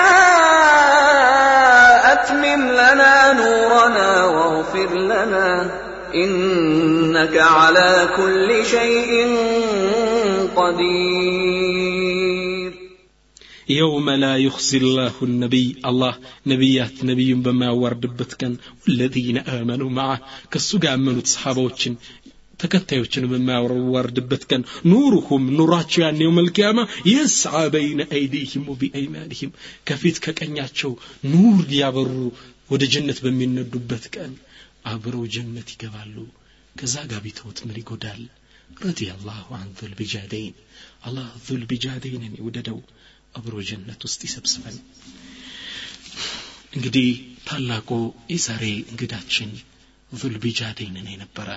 [2.13, 5.71] أتمم لنا نورنا واغفر لنا
[6.15, 9.37] إنك على كل شيء
[10.57, 11.75] قدير.
[13.69, 16.15] يوم لا يخزي الله النبي الله
[16.47, 18.57] نبيات نبي بما وردبت كان
[18.89, 20.21] والذين آمنوا معه.
[20.51, 21.97] كالسوق أمنوا صحابوችን
[22.65, 29.53] ተከታዮችን በማያወርድበት ቀን ኑሩሁም ኑራቸው ያን የውም ልቅያማ የስዓ በይነ አይዲህም ወቢአይማኒህም
[29.89, 30.93] ከፊት ከቀኛቸው
[31.33, 32.13] ኑር ያበሩ
[32.71, 34.33] ወደ ጀነት በሚነዱበት ቀን
[34.87, 36.17] አብረው ጀነት ይገባሉ።
[36.77, 38.23] ከዛ ጋር ቢተውት ምን ይጎዳል።
[38.79, 40.55] ረዲ አላሁ አን ዙልቢጃደይን
[41.05, 42.79] አላህ ዙልቢጃደይንን ይውደደው
[43.35, 44.77] አብሮ ጀነት ውስጥ ይሰብስበን።
[46.75, 47.09] እንግዲህ
[47.49, 47.91] ታላቁ
[48.33, 49.51] የዛሬ እንግዳችን
[50.13, 51.49] ዙልቢጃደይንን የነበረ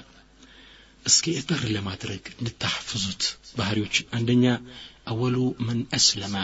[1.08, 3.24] እስኪ እጥር ለማድረግ እንድታሐፍዙት
[3.58, 4.46] ባህሪዎች። አንደኛ
[5.08, 5.36] አወሉ
[5.68, 6.36] መን አስለመ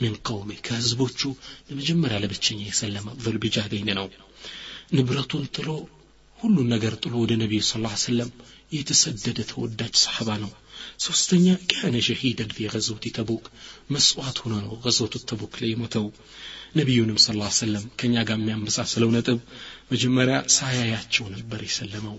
[0.00, 1.20] ምን ቀውሜ ከህዝቦቹ
[1.68, 4.08] ለመጀመሪያ ለብቸኛ የሰለመ ዙልቢጃደይን ነው።
[4.92, 5.68] ንብረቱን ጥሎ
[6.38, 8.30] ሁሉን ነገር ጥሎ ወደ ነቢዩ ስ ሰለም
[8.72, 10.52] የተሰደደ ተወዳጅ ሰሓባ ነው።
[10.98, 13.44] ሶስተኛ ካነ ሸሂደን ፊ ገዝወት ተቡክ
[13.90, 16.06] መስዋዕት ሆኖ ነው ገዝወቱ ተቡክ ላይ የሞተው።
[16.76, 17.28] ነቢዩንም ስ
[17.58, 19.38] ሰለም ከእኛ ጋር የሚያመሳስለው ነጥብ
[19.92, 22.16] መጀመሪያ ሳያያቸው ነበር የሰለመው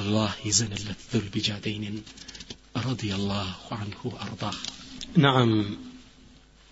[0.00, 0.72] الله يزن
[1.12, 1.84] ذو بجادين
[2.88, 4.56] رضي الله عنه وأرضاه.
[5.16, 5.50] نعم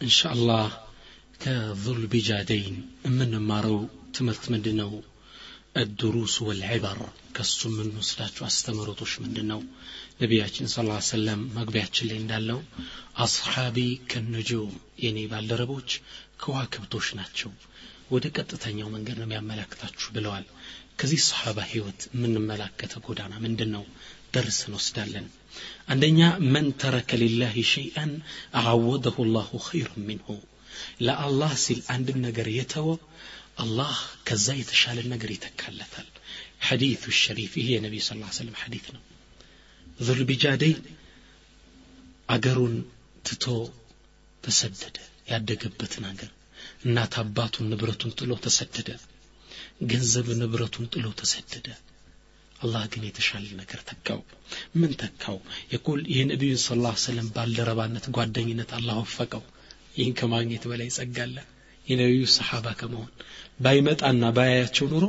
[0.01, 0.67] إن شاء الله
[1.43, 2.75] كذل بجادين
[3.19, 4.93] من مارو تملت مندنو
[5.77, 6.99] الدروس والعبر
[7.35, 9.61] كسم من مسلاش واستمرتوش مندنو.
[10.21, 12.61] ነቢያችን ስለ ላ ሰለም መግቢያችን ላይ እንዳለው
[13.25, 13.79] አስሓቢ
[14.11, 14.71] ከነጆም
[15.05, 15.91] የኔ ባልደረቦች
[16.43, 17.51] ከዋክብቶች ናቸው
[18.15, 20.47] ወደ ቀጥተኛው መንገድ ነው የሚያመለክታችሁ ብለዋል።
[21.00, 23.84] ከዚህ ሰሓባ ህይወት የምንመላከተው ጎዳና ምንድን ነው
[24.36, 25.28] ደርስ እንወስዳለን
[25.94, 26.20] አንደኛ
[26.54, 28.12] መን ተረከ ሊላህ ሸይአን
[28.60, 30.28] አዓወደሁ ላሁ ኸይረን ሚንሁ
[31.06, 32.90] ለአላህ ሲል አንድን ነገር የተወ
[33.64, 33.96] አላህ
[34.28, 36.08] ከዛ የተሻለን ነገር ይተካለታል
[36.68, 39.02] ሐዲቱ ሸሪፍ ይሄ የነቢዩ ስ ሰለም ሐዲት ነው
[40.08, 40.80] ዙልቢጃደይን
[42.36, 42.76] አገሩን
[43.28, 43.46] ትቶ
[44.44, 44.98] ተሰደደ
[45.32, 46.32] ያደገበትን አገር
[46.86, 48.90] እናት አባቱን ንብረቱን ጥሎ ተሰደደ
[49.81, 51.67] ገንዘብ ንብረቱን ጥሎ ተሰደደ።
[52.57, 54.21] አላህ ግን የተሻለ ነገር ተካው።
[54.75, 55.37] ምን ተካው?
[55.73, 56.93] የቁል የነቢዩን ስ ላ
[57.35, 59.43] ባልደረባነት ጓደኝነት አላህ ወፈቀው።
[59.97, 61.37] ይህን ከማግኘት በላይ ጸጋለ
[61.87, 63.11] የነቢዩ ሰሓባ ከመሆን
[63.61, 65.05] ባይመጣና ባያያቸው ኑሮ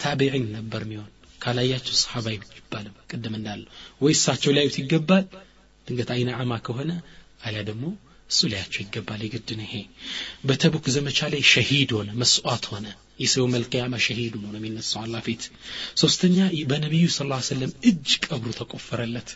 [0.00, 1.10] ታቢዒን ነበር ሚሆን
[1.40, 3.68] ካላያቸው ሰሓባ ይባልም ቅድም እንዳለው።
[4.00, 5.24] ወይ እሳቸው ይገባል?
[5.86, 6.90] ድንገት አይነ አማ ከሆነ
[7.44, 7.84] አሊያ ደግሞ
[8.30, 9.74] እሱ ሊያቸው ይገባል። የግድ ነው ይሄ።
[10.44, 12.86] በተቡክ ዘመቻ ላይ ሸሂድ ሆነ መስዋዕት ሆነ
[13.18, 15.44] የሰው መልቅያማ ሸሂድ ሆኖ ነው የሚነሳው አላ ፊት።
[15.96, 16.38] ሶስተኛ
[16.70, 19.30] በነቢዩ ስ ሰለም እጅ ቀብሩ ተቆፈረለት።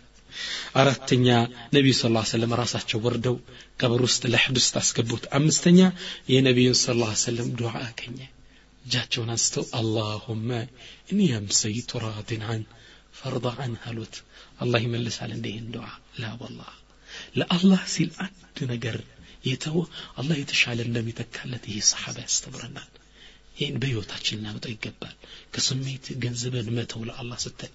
[0.74, 1.26] አራተኛ
[1.74, 2.02] ነቢዩ ስ
[2.32, 3.36] ሰለም ራሳቸው ወርደው
[3.80, 5.80] ቀብር ውስጥ ለሕድ ውስጥ አስገቡት። አምስተኛ
[6.32, 6.86] የነቢዩን ስ
[7.24, 8.18] ሰለም ዱዓ አገኘ።
[8.84, 10.48] እጃቸውን አንስተው አላሁመ
[11.10, 12.62] እኒ አምሰይቱ ራድን አን
[13.18, 14.14] ፈርض አን አሉት።
[14.60, 15.86] አላህ ይመልሳል እንደ ዱዓ?
[16.20, 16.30] ላ
[17.38, 18.96] ለአላህ ሲል አንድ ነገር
[19.44, 19.78] የተወ
[20.20, 22.90] አላህ የተሻለ እንደሚተካለት ይህ ሰሓባ ያስተምረናል
[23.56, 25.14] ይህን በህይወታችን ልናመጣው ይገባል።
[25.54, 27.72] ከስሜት ገንዘብን መተው ለአላህ ስትል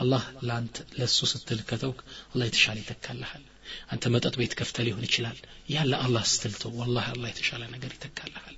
[0.00, 2.00] አላህ ለአንተ ለእሱ ስትል ከተውክ
[2.30, 3.44] አላህ የተሻለ ይተካልሃል።
[3.92, 5.38] አንተ መጠጥ ቤት ከፍተ ሊሆን ይችላል።
[5.70, 8.56] ያ ለአላህ ስትል ተው ወላሂ አላህ የተሻለ ነገር ይተካልሃል።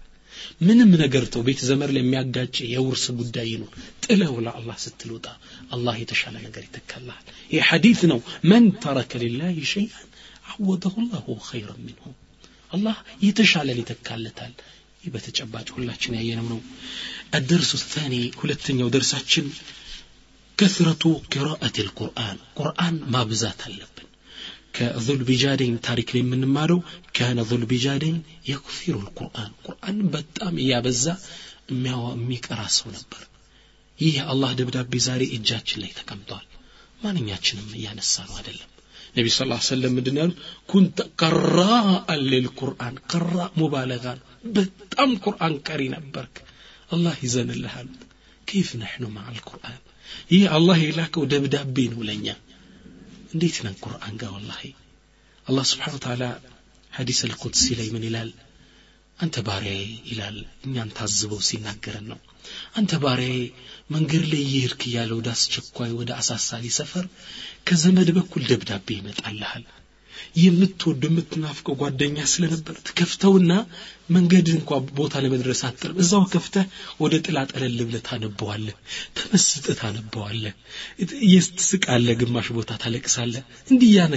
[0.61, 3.73] ምንም ነገር ተው ቤት ዘመድ ላይ የሚያጋጭ የውርስ ጉዳይ ይኑር።
[4.05, 5.27] ጥለው ለአላህ ስትል ውጣ።
[5.71, 8.21] አላህ የተሻለ ነገር ይተካልሃል። ይህ ሐዲት ነው።
[8.51, 10.09] መን ተረከ ሊላህ ሸይአን
[10.53, 12.07] አወደሁ ላሁ ኸይረን ሚንሁ።
[12.73, 14.53] አላህ የተሻለን ይተካለታል
[15.14, 16.60] በተጨባጭ ሁላችን ያየነው ነው
[17.38, 19.46] الدرس الثاني ሁለተኛው ደርሳችን
[20.58, 24.08] كثرة قراءة القرآن قرآن ما بزات አለብን
[24.76, 26.80] ከዙልቢጃደይን ታሪክ ላይ የምንማረው
[27.18, 28.18] ካነ ዙልቢጃደይን
[28.50, 31.06] የክፊሩ ልቁርአን ቁርአን በጣም እያበዛ
[31.70, 33.24] የሚቀራ ሰው ነበር
[34.00, 36.46] ይህ የአላህ ደብዳቤ ዛሬ እጃችን ላይ ተቀምጧል
[37.04, 38.70] ማንኛችንም እያነሳ ነው አይደለም
[39.18, 40.40] ነቢ ስ ሰለም ምንድን ያሉት
[40.72, 46.37] ኩንተ ቀራአን ልልቁርአን ቀራ ሙባለጋ ነው በጣም ቁርአን ቀሪ ነበርክ።
[46.91, 48.01] አላህ ይዘንልህ አሉት
[48.49, 49.81] ከይፍ ነሕኑ ማዓ ልቁርአን
[50.31, 52.27] ይህ አላህ የላከው ደብዳቤ ነው ለእኛ።
[53.33, 54.63] እንዴት ነን ቁርአን ጋር ወላሂ?
[55.47, 56.25] አላህ ስብሓን ተዓላ
[56.93, 58.31] ሐዲስ አልቁድሲ ላይ ምን ይላል?
[59.19, 60.37] አንተ ባሪያዬ ይላል።
[60.67, 62.21] እኛን ታዝበው ሲናገረን ነው።
[62.79, 63.39] አንተ ባሪያዬ
[63.91, 67.07] መንገድ ላይ እየሄድክ እያለ ወደ አስቸኳይ ወደ አሳሳቢ ሰፈር
[67.65, 69.65] ከዘመድ በኩል ደብዳቤ ይመጣልሃል
[70.35, 73.53] የምትወዱ የምትናፍቀው ጓደኛ ስለነበር ትከፍተውና
[74.11, 76.65] መንገድ እንኳ ቦታ ለመድረስ አጥርም እዛው ከፍተህ
[77.03, 78.77] ወደ ጥላ ጠለል ብለህ ታነበዋለህ
[79.19, 80.55] ተመስጠ ታነበዋለህ።
[81.53, 84.15] ትስቃለህ ግማሽ ቦታ ታለቅሳለህ። እንዲህ ያነ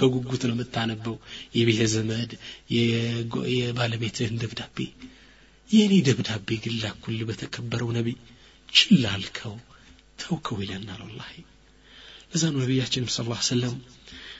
[0.00, 1.16] በጉጉት ነው የምታነበው።
[1.56, 2.32] የቤተ ዘመድ
[3.52, 4.78] የባለቤትህን ደብዳቤ
[5.70, 8.18] የእኔ ደብዳቤ ግን ላኩል በተከበረው ነቢይ።
[8.68, 9.54] ችላ አልከው
[10.18, 11.34] ተውከው ይለናል ወላሂ።
[12.30, 13.74] ለዛ ነው ነቢያችንም ስ ሰለም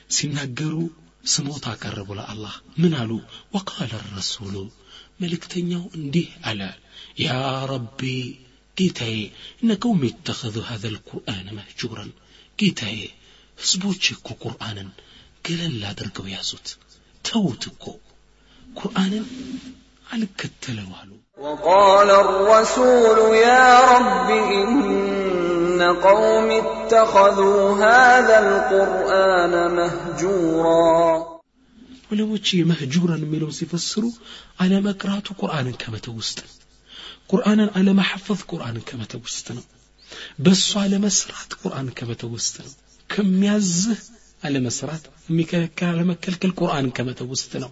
[0.09, 0.75] ሲናገሩ
[1.33, 3.11] ስሞታ አቀረቡ ለአላህ ምን አሉ
[3.55, 4.55] ወቃለ ረሱሉ
[5.21, 6.61] መልእክተኛው እንዲህ አለ
[7.23, 7.29] ያ
[7.71, 8.01] ረቢ
[8.77, 9.17] ጌታዬ
[9.61, 12.11] እነ ቀውም የተኸذ ሀذ ልቁርአን መህጁረን
[12.59, 12.99] ጌታዬ
[13.57, 14.89] ህዝቦች እኮ ቁርአንን
[15.45, 16.67] ገለል አድርገው ያዙት
[17.25, 17.85] ተውት እኮ
[18.79, 19.25] ቁርአንን
[20.06, 23.18] አልከተለው አሉ وقال الرسول
[23.48, 24.28] يا رب
[24.58, 31.02] إن قوم اتخذوا هذا القرآن مهجورا
[32.10, 34.04] ዑለሞች መህጁረን የሚለውን ሲፈስሩ
[34.62, 36.52] አለመቅራቱ ቁርአንን ከመተው ውስጥ ነው
[37.32, 39.64] ቁርአንን አለመሐፈዝ ቁርአንን ከመተው ውስጥ ነው
[40.44, 42.72] በእሱ አለመስራት ቁርአንን ከመተው ውስጥ ነው
[43.10, 44.00] ከሚያዝህ
[44.42, 47.70] አለመስራት የሚከለከል አለመከልከል ቁርአንን ከመተው ውስጥ ነው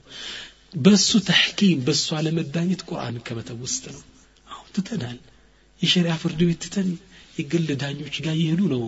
[0.76, 4.02] በእሱ ተሕኪም በእሱ አለመዳኘት ቁርአንን ከመተው ውስጥ ነው
[4.46, 5.18] አሁን ትተናል
[5.80, 6.88] የሸሪያ ፍርድ ቤት ትተን
[7.38, 8.84] የግል ዳኞች ጋር እየሄዱ ነው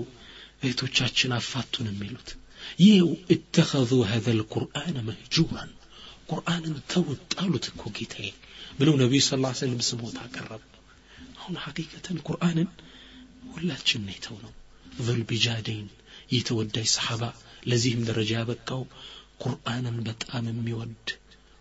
[0.62, 2.28] እህቶቻችን አፋቱን የሚሉት
[2.82, 2.98] ይህ
[3.34, 5.70] እተኸዙ ሀዘ ልቁርአን መህጁራን
[6.30, 8.28] ቁርአንን ተውት አሉት እኮ ጌታዬ
[8.78, 10.62] ብለው ነቢዩ ስ ላ ስለም ስሞታ አቀረቡ
[11.40, 12.68] አሁን ሐቂቀተን ቁርአንን
[13.54, 14.52] ሁላችን ነው ነው
[15.06, 15.88] ዙልቢጃደይን
[16.32, 17.22] ይህ ተወዳጅ ሰሓባ
[17.70, 18.82] ለዚህም ደረጃ ያበቃው
[19.44, 21.08] ቁርአንን በጣም የሚወድ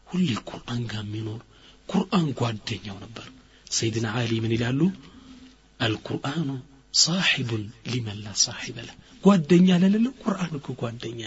[0.08, 1.42] ሁሌ ቁርአን ጋር የሚኖር
[1.90, 3.28] ቁርአን ጓደኛው ነበር
[3.78, 4.82] ሰይድና አሊ ምን ይላሉ
[5.86, 6.50] አልቁርአኑ
[7.02, 8.92] ሳሒቡን ሊመን ላ ሳሒበ ለ
[9.24, 11.22] ጓደኛ ለሌለው ቁርአን እኮ ጓደኛ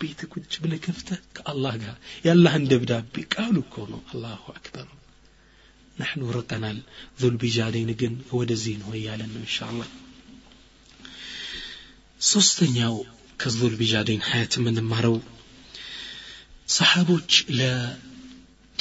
[0.00, 1.96] ቤት ቁጭ ብለ ከፍተህ ከአላህ ጋር
[2.28, 4.86] ያላህን ደብዳቤ ቃሉ እኮ ነው አላሁ አክበር
[5.96, 6.70] نحن رقنا
[7.20, 9.88] ذو البجادين ግን ወደዚህ ነው እያለን ነው ኢንሻአላህ
[12.20, 12.94] ሶስተኛው
[13.40, 15.16] ከዙል ቢጃደይን ሀያት የምንማረው
[16.76, 17.32] ሰሓቦች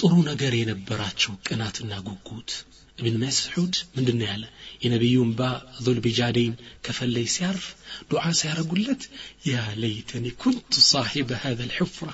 [0.00, 2.50] ጥሩ ነገር የነበራቸው ቅናትና ጉጉት
[2.98, 4.44] እብን መስዑድ ምንድን ያለ
[4.82, 5.42] የነቢዩን ባ
[5.84, 6.54] ዙልቢጃዴን
[6.86, 7.64] ከፈለይ ሲያርፍ
[8.10, 9.02] ዱዓ ሲያረጉለት
[9.50, 12.08] ያ ለይተኒ ኩንቱ ሳሒበ ሀዘ ልሕፍራ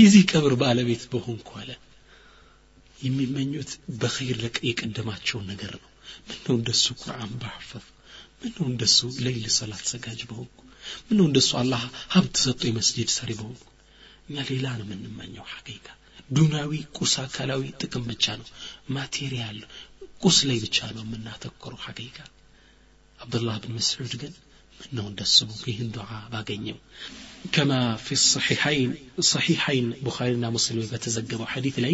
[0.00, 1.70] የዚህ ቀብር ባለቤት በሆንኩ አለ
[2.98, 3.70] የሚመኙት
[4.00, 5.90] በኸይር የቀደማቸውን ነገር ነው
[6.28, 7.84] ምነው እንደሱ ቁርአን ባሕፈዝ
[8.42, 10.58] ምነው እንደሱ ለይል ሰላት ሰጋጅ በሆንኩ
[11.08, 11.82] ምነው እንደሱ አላህ
[12.14, 13.64] ሀብት ሰጡ የመስጂድ ሰሪ በሆንኩ
[14.28, 15.86] እኛ ሌላ ነው የምንመኘው ሐቂቃ
[16.30, 18.48] ዱናዊ ቁስ አካላዊ ጥቅም ብቻ ነው።
[18.90, 19.58] material
[20.22, 22.16] ቁስ ላይ ብቻ ነው የምናተኮረው ሐቂቃ።
[23.18, 24.32] አብዱላህ ብን መስዑድ ግን
[24.83, 25.37] ምነው እንደሱ
[25.71, 26.79] ይህን ዱዓ ባገኘው
[27.51, 28.89] كما في الصحيحين
[29.33, 31.93] صحيحين بخارينا مسلم በተዘገበው ሐዲት ላይ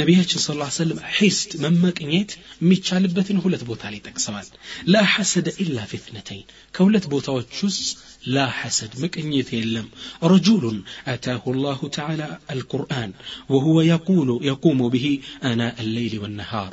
[0.00, 2.30] ነቢያችን ስ ላ ሰለም ሒስድ መመቅኘት
[2.62, 4.48] የሚቻልበትን ሁለት ቦታ ላይ ጠቅሰዋል
[4.92, 7.86] ላ ሐሰደ ኢላ ፊትነተይን ከሁለት ቦታዎች ውስጥ
[8.34, 9.86] ላ ሐሰድ ምቅኝት የለም
[10.32, 10.78] ረጁሉን
[11.14, 12.22] አታሁ ላሁ ተዓላ
[12.54, 13.12] አልቁርአን
[13.54, 15.06] ወሁወ የቁሉ የቁሙ ብሂ
[15.50, 16.72] አናእ አለይል ወነሃር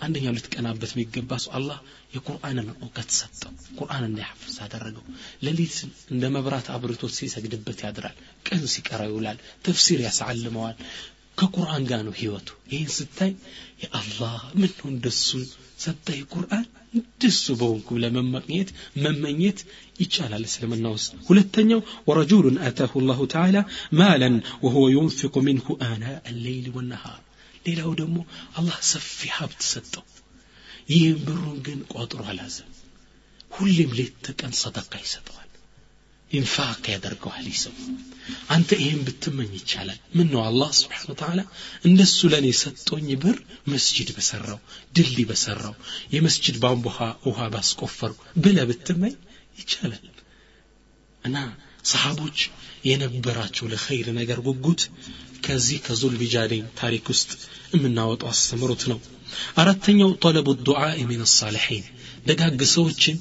[0.00, 1.78] አንደኛው ልትቀናበት የሚገባ ሰው አላህ
[2.14, 5.04] የቁርአንን እውቀት ሰጠው ቁርአን እንዲያሐፍዝ አደረገው።
[5.46, 5.76] ሌሊት
[6.10, 8.16] እንደ መብራት አብርቶት ሲሰግድበት ያድራል
[8.48, 10.76] ቀን ሲቀራ ይውላል ተፍሲር ያሳልመዋል።
[11.38, 13.30] ከቁርአን ጋር ነው ህይወቱ። ይህን ስታይ
[13.82, 15.28] የአላህ ምን ነው እንደሱ
[15.78, 18.70] ሰጠኝ ቁርአን እንደሱ በሆንኩ ለመመቅኘት
[19.04, 19.60] መመኘት
[20.02, 23.56] ይቻላል እስልምና ውስጥ። ሁለተኛው ወረጁሉን አታሁ ላሁ ተዓላ
[24.00, 27.20] ማለን ወሁወ ዩንፊቁ ሚንሁ አና አለይል ወነሃር
[27.64, 28.16] ሌላው ደግሞ
[28.56, 30.04] አላህ ሰፊ ሀብት ሰጠው።
[30.88, 32.70] ይህም ብሩን ግን ቆጥሮ አላዘም
[33.52, 35.48] ሁሌም ሌት ተቀን ሰደቃ ይሰጠዋል።
[36.30, 37.74] ኢንፋቅ ያደርገዋል ይሰው።
[38.54, 41.40] አንተ ይህን ብትመኝ ይቻላል። ምን ነው አላህ ስብሓን ወተዓላ
[41.84, 43.36] እንደሱ ለእኔ ሰጦኝ ብር
[43.68, 44.60] መስጅድ በሰራው
[44.96, 45.74] ድልድይ በሰራው
[46.14, 46.86] የመስጅድ ቧንቧ
[47.28, 48.12] ውሃ ባስቆፈሩ
[48.44, 49.14] ብለ ብትመኝ
[49.58, 50.04] ይቻላል።
[51.22, 51.36] እና
[51.90, 52.38] ሰሃቦች
[52.84, 54.82] የነበራቸው ለኸይር ነገር ጉጉት
[55.45, 57.29] ከዚህ ከዙል ቢጃዴን ታሪክ ውስጥ
[57.75, 58.99] የምናወጣው አስተምሮት ነው
[59.61, 61.85] አራተኛው ጠለቡ ዱዓ ሚን ሳሊሒን
[62.29, 63.17] ደጋግ ሰዎችን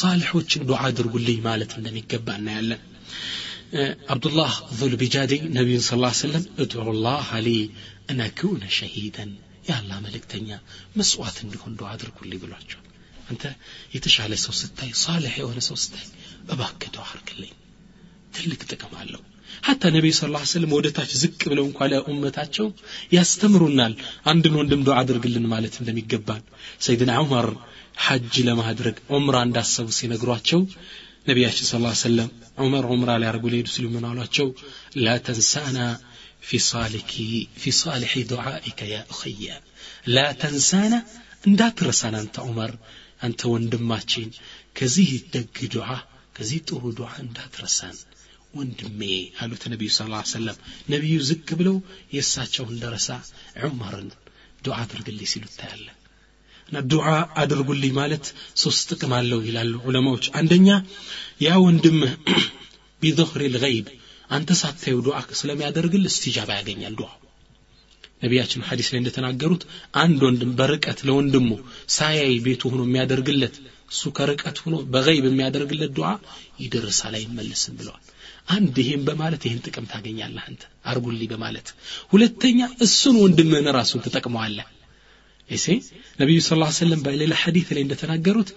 [0.00, 2.80] ሳልሖችን ዱዓ አድርጉልኝ ማለት እንደሚገባ እናያለን
[4.12, 7.50] አብዱላህ ዙል ቢጃዴ ነቢዩን ስ ላ ሰለም እድዑ ላህ ሊ
[8.12, 9.30] እን አኩነ ሸሂደን
[9.68, 10.48] የአላህ መልእክተኛ
[10.98, 12.86] መስዋዕት እንዲሆን ዱዓ አድርጉልኝ ብሏቸዋል
[13.30, 13.44] አንተ
[13.94, 16.06] የተሻለ ሰው ስታይ ሳልሕ የሆነ ሰው ስታይ
[16.52, 17.52] እባክህ ዱዓ አድርግልኝ
[18.36, 19.22] ትልቅ ጥቅም አለው
[19.67, 22.67] ሐታ ነቢይ ስ ላ ስለም ወደ ታች ዝቅ ብለው እንኳ ለኡመታቸው
[23.15, 23.93] ያስተምሩናል
[24.31, 26.43] አንድን ወንድም ዱዓ አድርግልን ማለት እንደሚገባን።
[26.85, 27.47] ሰይድና ዑመር
[28.05, 30.61] ሐጅ ለማድረግ ዑምራ እንዳሰቡ ሲነግሯቸው
[31.29, 32.29] ነቢያችን ስ ሰለም
[32.63, 34.47] ዑመር ዑምራ ሊያደርጉ ሊሄዱ ሲሉ ምን አሏቸው?
[35.05, 35.77] ላ ተንሳና
[36.47, 36.59] ፊ
[37.77, 39.47] ሳሊሒ ዱዓኢከ ያ እኸያ
[40.15, 40.93] ላ ተንሳና
[41.49, 42.71] እንዳትረሳን አንተ ዑመር
[43.25, 44.29] አንተ ወንድማችን
[44.77, 45.89] ከዚህ ደግ ዱዓ
[46.37, 47.97] ከዚህ ጥሩ ዱዓ እንዳትረሳን
[48.55, 49.01] ወንድሜ
[49.41, 50.01] አሉት ነቢዩ ስ
[50.31, 50.57] ሰለም
[50.93, 51.77] ነቢዩ ዝቅ ብለው
[52.15, 53.07] የእሳቸው እንደረሳ
[53.63, 54.09] ዑመርን
[54.61, 55.87] ዱዓ አድርግልኝ ሲሉ ታያለ
[56.69, 57.07] እና ዱዓ
[57.41, 58.25] አድርጉልኝ ማለት
[58.61, 60.67] ሶስት ጥቅም አለው ይላሉ ዑለማዎች። አንደኛ
[61.45, 62.13] ያ ወንድምህ
[63.01, 63.87] ቢظهር ልገይብ
[64.29, 67.09] አንተ ሳታዩ ዱዓ ስለሚያደርግል እስቲጃባ ያገኛል ዱዓ
[68.23, 69.63] ነቢያችን ሐዲስ ላይ እንደተናገሩት
[70.03, 71.49] አንድ ወንድም በርቀት ለወንድሙ
[71.95, 73.55] ሳያይ ቤቱ ሆኖ የሚያደርግለት
[73.91, 76.09] እሱ ከርቀት ሆኖ በገይብ የሚያደርግለት ዱዓ
[76.63, 78.03] ይደርሳል አይመለስም ብለዋል
[78.47, 81.67] አንድ ይሄን በማለት ይህን ጥቅም ታገኛለህ አንተ። አርጉልኝ በማለት።
[82.13, 84.67] ሁለተኛ እሱን ወንድምህን ራሱን ትጠቅመዋለህ።
[85.49, 85.65] እሴ
[86.19, 88.49] ነቢዩ ስ ላ ሰለም በሌላ ሐዲት ላይ እንደተናገሩት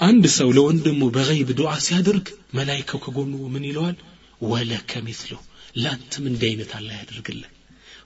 [0.00, 3.96] አንድ ሰው ለወንድሙ በገይብ ዱዓ ሲያደርግ መላይካው ከጎኑ ምን ይለዋል?
[4.44, 5.32] ወለከ ሚስሉ
[5.76, 7.50] ለአንተም እንዲህ አይነት አላ ያደርግልህ።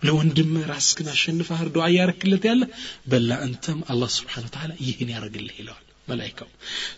[0.03, 2.63] ለወንድም ራስክን አሸንፈህ ዱዓ እያረክለት ያለ
[3.11, 6.49] በላ አንተም አላህ ስብሓን ተዓላ ይህን ያደርግልህ ይለዋል መላይካው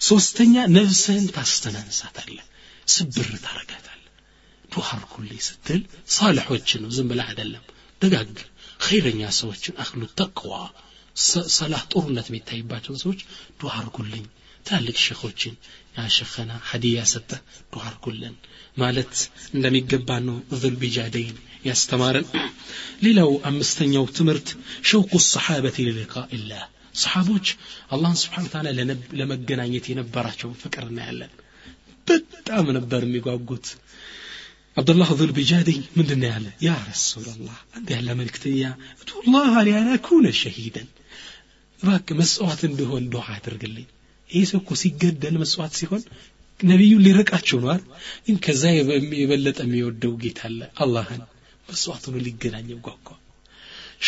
[0.07, 2.47] ሶስተኛ ነፍስህን ታስተናንሳታለህ
[2.89, 3.91] ስብር ታረጋታለህ
[4.73, 5.81] ዱዓ አርጉልኝ ስትል
[6.14, 7.64] ሳልሖችን ዝም ብላ አይደለም።
[8.03, 8.33] ደጋግ
[8.81, 10.53] ኸይረኛ ሰዎችን አህሉ ተቅዋ
[11.57, 13.20] ሰላህ ጦርነት የሚታይባቸውን ሰዎች
[13.61, 14.25] ዱዓ አርጉልኝ
[14.66, 15.55] ትላልቅ ሸኾችን
[15.97, 17.31] ያሸኸና ሀዲያ ሰጠ።
[17.73, 18.35] ዱዓ አርጉልን
[18.77, 19.14] ማለት
[19.55, 22.29] እንደሚገባ ነው። ዙልቢጃደይን ያስተማረን።
[23.03, 24.49] ሌላው አምስተኛው ትምህርት
[24.91, 26.62] ሸውቁ ሰሓበት ሊሊቃኢላህ
[27.03, 27.47] ሰሓቦች
[27.95, 28.66] አላህን ስብሓን ታላ
[29.20, 31.33] ለመገናኘት የነበራቸውን ፍቅር እናያለን።
[32.07, 33.66] በጣም ነበር የሚጓጉት
[34.78, 38.62] አብዱላህ ዙልቢጃደይ ምንድን ያለ ያ ረሱላላህ አንተ ያለ መልክተኛ
[39.01, 40.89] እቱላህ ሊአን አኩነ ሸሂደን
[41.80, 43.88] እባክ መስዋዕት እንድሆን ዱዓ አድርግልኝ
[44.30, 46.03] ይህ ሰው እኮ ሲገደል መስዋዕት ሲሆን
[46.60, 47.89] ነቢዩ ሊርቃቸው ነው አይደል
[48.26, 48.64] ግን ከዛ
[49.18, 51.22] የበለጠ የሚወደው ጌታ አለ አላህን
[51.68, 53.08] መስዋዕቱን ሊገናኘው ጓጓ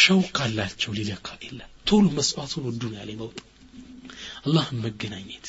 [0.01, 3.39] ሸውቅ አላቸው ሊለካ የለ ቶሎ መስዋዕቱን ወዱ ነው ያለ መውጥ
[4.41, 5.47] አላህን መገናኘት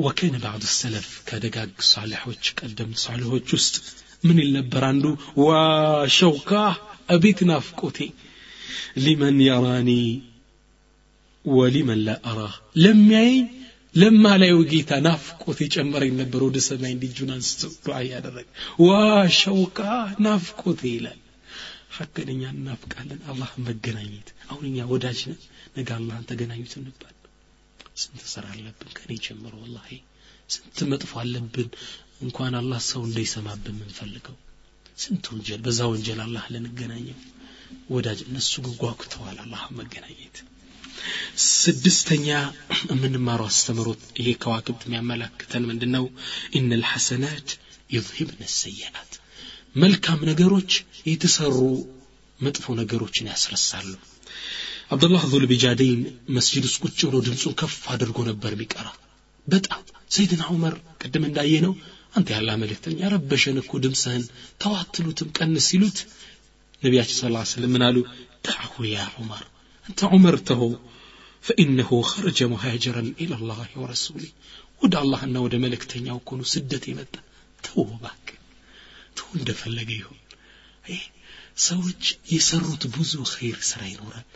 [0.00, 3.74] ወከነ ባዕዱ ሰለፍ ከደጋግ ሳሊሖች ቀደምት ሳሊሖች ውስጥ
[4.24, 5.04] ምን ይል ነበር አንዱ?
[5.40, 5.48] ዋ
[6.16, 6.50] ሸውካ
[7.08, 7.98] አቤት ናፍቆቴ
[8.96, 9.90] ሊመን የራኒ
[11.44, 13.46] ወሊመን ላ አራህ ለሚያየኝ
[14.72, 18.46] ጌታ ናፍቆት የጨመረኝ ነበር ወደ ሰማይ እንዲጁን አንስቶ ዱዓ እያደረገ።
[18.80, 18.90] ዋ
[19.38, 19.78] ሸውቃ
[20.26, 21.18] ናፍቆቴ ይላል።
[22.28, 25.40] እኛ እናፍቃለን። አላህ መገናኘት። አሁን እኛ ወዳጅ ነን።
[25.76, 27.14] ነገ አላህን ተገናኙት እንባል
[28.00, 29.54] ስንት ስራ አለብን ከኔ ጀምሮ?
[29.64, 29.88] ወላሂ
[30.50, 31.68] ስንት መጥፎ አለብን?
[32.22, 34.36] እንኳን አላህ ሰው እንዳይሰማብን የምንፈልገው።
[34.98, 37.18] ስንት ወንጀል በዛ ወንጀል አላህ ልንገናኘው?
[37.94, 40.36] ወዳጅ እነሱ ጓጉተዋል አላህ መገናኘት።
[41.60, 42.26] ስድስተኛ
[42.90, 46.04] የምንማረው አስተምሮት ይሄ ከዋክብት የሚያመላክተን ምንድን ነው
[46.58, 47.48] ኢነ ልሐሰናት
[47.90, 49.12] ዩዝሂብነ ሰይአት።
[49.76, 50.70] መልካም ነገሮች
[51.10, 51.56] የተሰሩ
[52.40, 53.88] መጥፎ ነገሮችን ያስረሳሉ
[54.90, 56.00] አብዱላህ ዙልቢጃደይን
[56.36, 58.88] መስጂድ ውስጥ ቁጭ ብሎ ድምፁን ከፍ አድርጎ ነበር የሚቀራ
[59.46, 61.74] በጣም ሰይድና ዑመር ቅድም እንዳየ ነው
[62.14, 64.24] አንተ ያላህ መልእክተኛ ረበሸን እኮ ድምፅህን
[64.62, 65.98] ተዋትሉትም ቀንስ ሲሉት
[66.82, 67.96] ነቢያችን ስ ስለም ምን አሉ?
[68.46, 69.44] دعه يا عمر
[69.86, 70.62] አንተ ዑመር ተወው
[71.44, 74.24] فإنه خرج مهاجرا إلى الله ورسوله።
[74.82, 77.14] ወደ አላህና ወደ መልእክተኛው እኮ ስደት የመጣ።
[77.64, 78.26] ተው ባክ
[79.16, 80.18] ተው እንደፈለገ ይሁን።
[81.64, 84.26] ሰዎች የሰሩት ብዙ ኸይር ስራ ይኖራል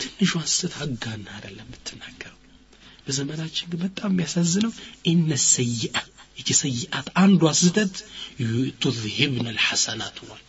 [0.00, 2.38] ትንሿን ስህተት አጋና አይደለም የምትናገረው።
[3.06, 4.72] በዘመናችን ግን በጣም የሚያሳዝነው
[5.10, 5.96] ኢነ ሰይአ
[6.38, 7.96] ይቺ ሰይአት አንዷ ስህተት
[8.82, 10.42] ቱዝሂብነ ልሐሰናት ሆኗል።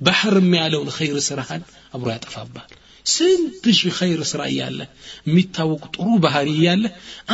[0.00, 1.62] ባህርም ያለውን ኸይር ስራህን
[1.94, 2.70] አብሮ ያጠፋባል
[3.06, 4.80] ስንት ሺህ ኸይር ስራ እያለ
[5.26, 6.84] የሚታወቅ ጥሩ ባህሪ እያለ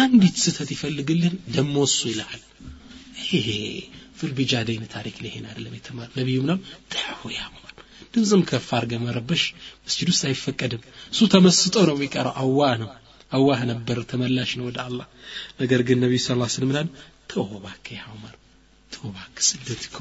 [0.03, 2.43] አንዲት ስህተት ይፈልግልን ደሞ እሱ ይልሃል።
[3.31, 3.49] ይሄ
[4.21, 6.61] ዙልቢጃደይን ታሪክ ላይ አይደለም የተማር ነቢዩ ምናም
[7.37, 7.71] ያሙር
[8.15, 9.43] ድምፅም ከፍ አድርገ መረበሽ
[9.85, 10.83] መስጅድ ውስጥ አይፈቀድም።
[11.13, 12.91] እሱ ተመስጦ ነው የሚቀረው። አዋህ ነው።
[13.33, 15.07] አዋህ ነበር ተመላሽ ነው ወደ አላህ።
[15.61, 16.89] ነገር ግን ነቢዩ ስ ስለም ላሉ
[17.31, 18.35] ተው እባክህ ያ ዑመር
[18.91, 19.99] ተው እባክህ ስደት እኮ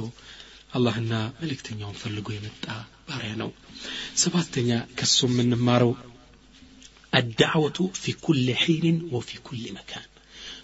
[0.73, 2.65] አላህና መልእክተኛውን ፈልጎ የመጣ
[3.07, 3.49] ባሪያ ነው።
[4.17, 5.91] ሰባተኛ ከሱ የምንማረው
[7.13, 10.07] አዳዕወቱ ፊ ኩል ሒንን ወፊ ኩል መካን።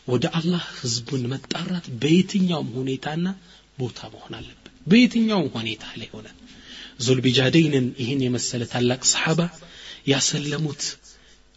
[0.07, 3.25] ወደ አላህ ህዝቡን መጣራት በየትኛውም ሁኔታና
[3.79, 4.55] ቦታ መሆን አለበት።
[4.87, 6.27] በየትኛውም ሁኔታ ላይ ሆነ
[6.99, 9.41] ዙልቢጃደይንን ይህን የመሰለ ታላቅ ሰሓባ
[10.07, 10.83] ያሰለሙት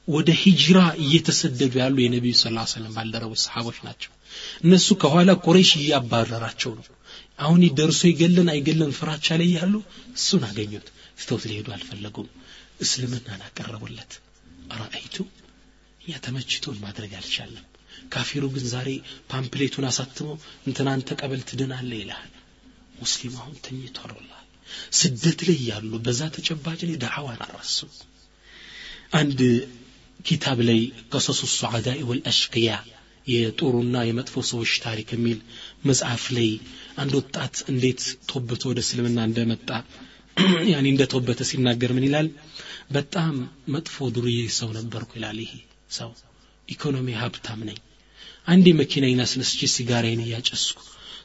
[0.09, 4.11] ወደ ሂጅራ እየተሰደዱ ያሉ የነቢዩ ስ ሰለም ባልደረቦች ሰሓቦች ናቸው።
[4.65, 6.87] እነሱ ከኋላ ቁረይሽ እያባረራቸው ነው።
[7.39, 9.75] አሁን ደርሶ ይገለን አይገለን ፍራቻ ላይ ያሉ
[10.17, 10.89] እሱን አገኙት።
[11.19, 12.29] ስተውት ሊሄዱ አልፈለጉም።
[12.81, 14.13] እስልምናን አቀረቡለት
[14.71, 15.17] አራአይቱ
[16.01, 17.67] እኛ ተመችቶን ማድረግ አልቻለም
[18.13, 18.89] ካፊሩ ግን ዛሬ
[19.31, 20.29] ፓምፕሌቱን አሳትሞ
[20.67, 22.33] እንትናን ተቀበል ትድናለ ይልሃል።
[23.01, 24.13] ሙስሊም አሁን ተኝቷል
[24.99, 27.79] ስደት ላይ ያሉ በዛ ተጨባጭ ላይ ዳዕዋን አረሱ
[29.19, 29.41] አንድ
[30.21, 30.81] ኪታብ ላይ
[31.13, 32.71] ቀሰሱ ሱዓዳኢ ወልአሽቅያ
[33.27, 35.39] የጦሩና የመጥፎ ሰዎች ታሪክ የሚል
[35.89, 36.49] መጽሐፍ ላይ
[36.97, 38.01] አንድ ወጣት እንዴት
[38.31, 39.69] ቶብቶ ወደ እስልምና እንደመጣ
[40.73, 41.03] ያኔ እንደ
[41.45, 42.29] ሲናገር ምን ይላል?
[42.93, 43.35] በጣም
[43.69, 45.53] መጥፎ ዱርዬ ሰው ነበርኩ ይላል ይሄ
[45.91, 46.11] ሰው።
[46.69, 47.79] ኢኮኖሚ ሀብታም ነኝ።
[48.49, 50.79] አንዴ መኪናዬን አስነስቼ ሲጋራዬን እያጨስኩ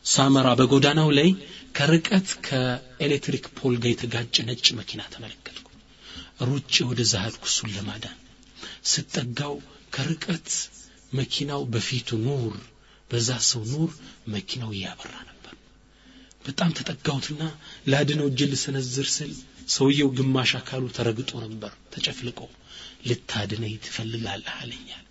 [0.07, 1.29] ሳመራ በጎዳናው ላይ
[1.77, 5.67] ከርቀት ከኤሌክትሪክ ፖል ጋር የተጋጨ ነጭ መኪና ተመለከትኩ።
[6.47, 8.17] ሩጭ ወደዛ ሄድኩ እሱን ለማዳን
[8.91, 9.55] ስጠጋው
[9.95, 10.49] ከርቀት
[11.11, 12.55] መኪናው በፊቱ ኑር
[13.09, 13.91] በዛ ሰው ኑር
[14.33, 15.53] መኪናው እያበራ ነበር።
[16.45, 17.43] በጣም ተጠጋሁትና
[17.91, 19.33] ላድነው እጅ ልሰነዝር ስል
[19.69, 22.39] ሰውየው ግማሽ አካሉ ተረግጦ ነበር። ተጨፍልቆ
[23.07, 24.55] ልታድነኝ ትፈልጋለህ?
[24.61, 25.03] አለኛል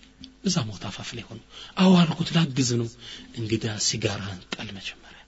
[0.46, 1.40] እዛ ሞት አፋፍ ላይ ሆኖ
[1.82, 2.88] አዎ አልኩት ላግዝ ነው።
[3.38, 5.22] እንግዳ ሲጋራህን ጣል መጀመሪያ።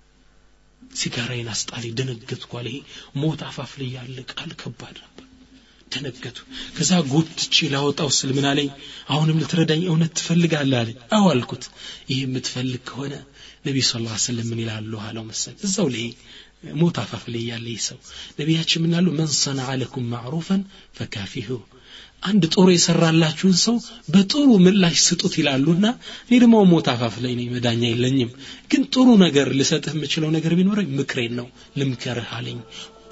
[0.96, 2.80] ሲጋራዬን አስጣሌ ደነገጥኩ አለ። ይሄ
[3.22, 5.24] ሞት አፋፍ ላይ ያለ ቃል ከባድ ነበር።
[5.92, 6.38] ደነገጡ
[6.76, 8.68] ከዛ ጎትቼ ላወጣው ስል ምን አለኝ?
[9.08, 11.64] አሁንም ልትረዳኝ እውነት ትፈልጋለህ አለኝ አዎ አልኩት
[12.10, 13.14] ይህ የምትፈልግ ከሆነ
[13.66, 14.92] ነቢዩ ስ ላ ስለም ምን ይላሉ?
[15.06, 16.06] አለው መሰል እዛው ላይ
[16.80, 17.98] ሞት አፋፍ ላይ ያለ ይህ ሰው
[18.38, 20.62] ነቢያችን ምን አሉ መን ሰነዐ ለኩም ማዕሩፈን
[20.98, 21.48] ፈካፊሁ
[22.22, 23.76] አንድ ጥሩ የሰራላችሁን ሰው
[24.08, 25.86] በጥሩ ምላሽ ስጡት ይላሉና
[26.24, 28.30] እኔ ደግሞ ሞት አፋፍ ላይ ነኝ መዳኛ የለኝም።
[28.70, 31.46] ግን ጥሩ ነገር ልሰጥህ የምችለው ነገር ቢኖረኝ ምክሬን ነው።
[31.78, 32.58] ልምከርህ አለኝ።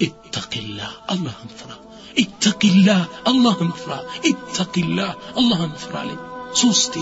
[0.07, 1.71] ኢተቂላህ አላህን ፍራ
[2.17, 3.01] ኢተቂላህ
[3.31, 3.93] አላህን ፍራ
[4.31, 6.19] ኢተቂላህ አላህን ፍራ አለኝ።
[6.61, 6.95] ሶስቴ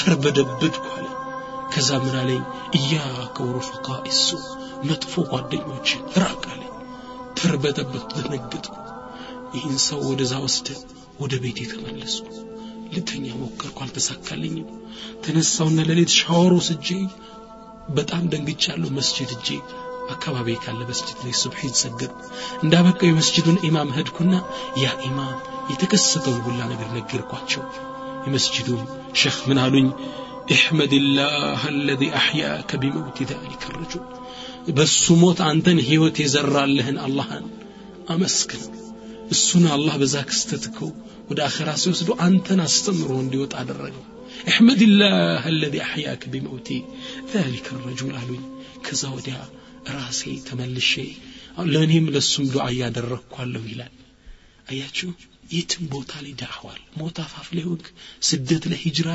[0.00, 1.06] ተርበደበድኩ አለ።
[1.72, 2.42] ከዛ ምን አለኝ?
[2.78, 4.28] እያከ ወሩፈቃ እሱ
[4.88, 5.88] መጥፎ ጓደኞች
[6.22, 6.72] ራቅ አለኝ።
[7.38, 8.74] ተርበደበድኩ ደነገጥኩ።
[9.56, 10.80] ይህን ሰው ወደዛ ወስደን
[11.23, 12.17] ወደ ቤት የተመለሱ
[12.93, 14.69] ልተኛ ሞከርኩ አልተሳካልኝም
[15.25, 16.87] ተነሳውና ለሌት ሻወር ወስጄ
[17.97, 19.47] በጣም ደንግቻለሁ መስጅድ እጄ
[20.13, 22.13] አካባቢ ካለ መስጅድ ላይ ሱብሒን ሰገድ
[22.63, 24.33] እንዳበቃው የመስጅዱን ኢማም ሄድኩና
[24.83, 25.37] ያ ኢማም
[25.71, 27.63] የተከሰተውን ሁላ ነገር ነገርኳቸው
[28.25, 28.81] የመስጅዱም
[29.21, 29.87] ሸህ ምን አሉኝ
[30.51, 34.03] احمد الله الذي أحياك بموت ذلك الرجل
[34.77, 37.45] በሱ ሞት አንተን ህይወት የዘራልህን አላህን
[38.13, 38.63] አመስግን
[39.30, 40.78] እሱን አላህ በዛ ክስተት እኮ
[41.30, 44.04] ወደ አኸራ ሲወስዶ አንተን አስተምሮ እንዲወጣ አደረገው
[44.50, 45.14] እሕመድላህ
[45.48, 46.68] አለዚ አሕያክ ቢመውቲ
[47.32, 48.42] ዛሊከ ረጁል አሉኝ።
[48.86, 49.36] ከዛ ወዲያ
[49.94, 50.92] ራሴ ተመልሼ
[51.72, 53.94] ለእኔም ለሱም ዱዓ እያደረግኳለሁ ይላል።
[54.70, 55.10] አያችሁ
[55.52, 57.84] የትም ቦታ ላይ ዳዕዋል ሞት አፋፍ ላይ ወግ
[58.28, 59.08] ስደት ላይ ሂጅራ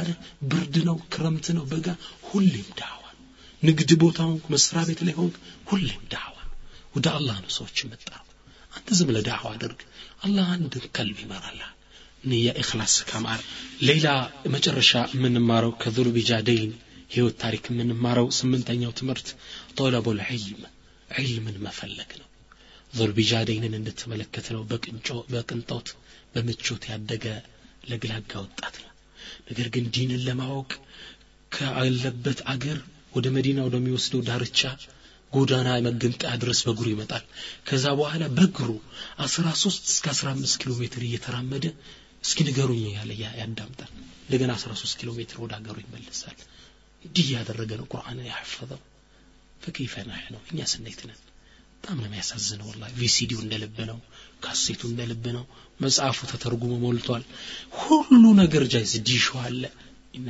[0.51, 1.87] ብርድ ነው ክረምት ነው በጋ
[2.29, 2.97] ሁሌም ዳዕዋ
[3.63, 5.35] ንግድ ቦታ ሆንክ መስሪያ ቤት ላይ ሆንክ
[5.71, 6.37] ሁሌም ዳዕዋ
[6.95, 8.07] ወደ አላህ ነው ሰዎች መጣ
[8.71, 9.81] አንተ ዝም ለዳዕዋ አድርግ።
[10.21, 11.77] አላህ አንድ ቀልብ ይመራልሃል
[12.23, 13.39] ንያ ኢኽላስ ከማር
[13.87, 14.07] ሌላ
[14.55, 16.73] መጨረሻ የምንማረው ከዙሉ ቢጃደይን
[17.11, 19.29] ህይወት ታሪክ የምንማረው ስምንተኛው ትምህርት
[19.77, 20.61] ጦለቡል ዒልም
[21.17, 22.27] ዒልምን መፈለግ ነው።
[22.93, 24.61] ዙልቢጃደይንን እንድትመለከት ነው
[25.33, 25.89] በቅንጦት
[26.33, 27.25] በምቾት ያደገ
[27.89, 28.91] ለግላጋ ወጣት ነው።
[29.49, 30.71] ነገር ግን ዲንን ለማወቅ
[31.51, 32.79] ካለበት አገር
[33.15, 34.61] ወደ መዲና ወደሚወስደው ዳርቻ
[35.33, 37.23] ጎዳና መገንጠያ ድረስ በእግሩ ይመጣል።
[37.67, 38.69] ከዛ በኋላ በእግሩ
[39.25, 41.65] 13 እስከ 15 ኪሎ ሜትር እየተራመደ
[42.23, 43.91] እስኪ ንገሩኝ ያለ ያዳምጣል።
[44.23, 46.37] እንደገና 13 ኪሎ ሜትር ወደ አገሩ ይመለሳል።
[47.05, 48.81] እንዲህ ያደረገ ነው ቁርአንን ያሐፈዘው።
[49.61, 51.19] فكيف نحن እኛ ስንት ነን።
[51.75, 53.53] በጣም ነው የሚያሳዝነው ወላ VCD ው እንደ
[53.85, 53.99] ነው።
[54.43, 55.45] ካሴቱ እንደ ልብ ነው።
[55.81, 57.23] መጽሐፉ ተተርጉሞ ሞልቷል።
[57.81, 59.63] ሁሉ ነገር ጃይዝ ዲሹ አለ።
[60.15, 60.29] ኢና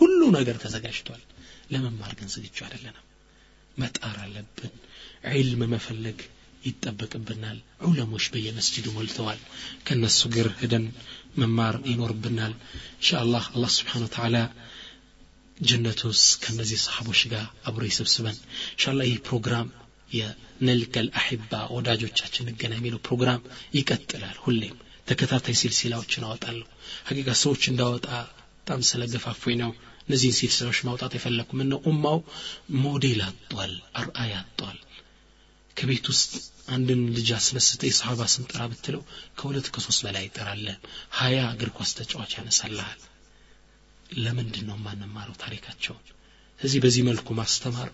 [0.00, 1.22] ሁሉ ነገር ተዘጋጅቷል።
[1.72, 3.06] ለመማር ግን ዝግጁ አይደለንም
[3.76, 4.72] መጣር አለብን።
[5.32, 6.18] ዒልም መፈለግ
[6.64, 9.40] ይጠበቅብናል። ዑለሞች በየመስጅዱ ሞልተዋል።
[9.86, 10.86] ከነሱ ግር ሄደን
[11.36, 12.54] መማር ይኖርብናል።
[12.98, 14.36] ኢንሻአላህ አላህ ስብሓን ወተዓላ
[15.60, 18.36] ጀነት ውስጥ ከነዚህ ሰሓቦች ጋር አብሮ ይሰብስበን።
[18.72, 19.68] ኢንሻአላህ ይህ ፕሮግራም
[20.10, 23.42] የነልከል አሕባ ወዳጆቻችን እንገና የሚለው ፕሮግራም
[23.74, 24.76] ይቀጥላል። ሁሌም
[25.08, 26.66] ተከታታይ ሲልሲላዎችን አወጣለሁ።
[27.08, 28.06] ሀቂቃ ሰዎች እንዳወጣ
[28.60, 29.70] በጣም ስለገፋፎኝ ነው
[30.10, 32.18] እነዚህን ሲልሲላዎች ማውጣት የፈለግኩ ምን ነው ኡማው
[32.84, 34.78] ሞዴል አጧል አርአያ አጧል።
[35.76, 36.30] ከቤት ውስጥ
[36.68, 39.02] አንድን ልጅ አስነስተ የሰሃባ ስም ጥራ ብትለው
[39.38, 40.66] ከሁለት ከሶስት በላይ ይጠራለ
[41.18, 43.00] ሀያ እግር ኳስ ተጫዋች ያነሳልሃል።
[44.18, 46.04] ለምንድን ነው የማንማረው ታሪካቸውን?
[46.60, 47.88] ስለዚህ በዚህ መልኩ ማስተማር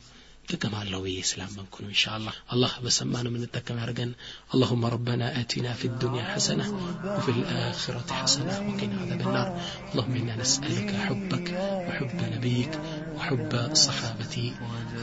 [0.51, 4.11] ጥቅም አለው ብዬ ስላመንኩ ነው እንሻ አላህ አላህ በሰማን የምንጠቀም ያደርገን
[4.53, 6.65] اللهم ربنا آتنا في الدنيا حسنة
[7.15, 9.47] وفي الآخرة حسنة وقنا عذاب النار
[9.91, 11.47] اللهم إنا نسألك حبك
[11.88, 12.74] وحب نبيك
[13.17, 13.51] وحب
[13.86, 14.36] صحابة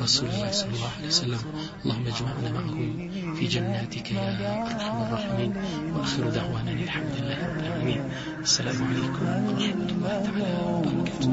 [0.04, 1.42] رسول الله صلى الله عليه وسلم
[1.82, 2.88] اللهم اجمعنا معهم
[3.36, 4.26] في جناتك يا
[4.72, 5.50] أرحم الراحمين
[5.94, 8.00] وآخر دعوانا الحمد لله رب العالمين
[8.48, 11.30] السلام عليكم ورحمة الله تعالى وبركاته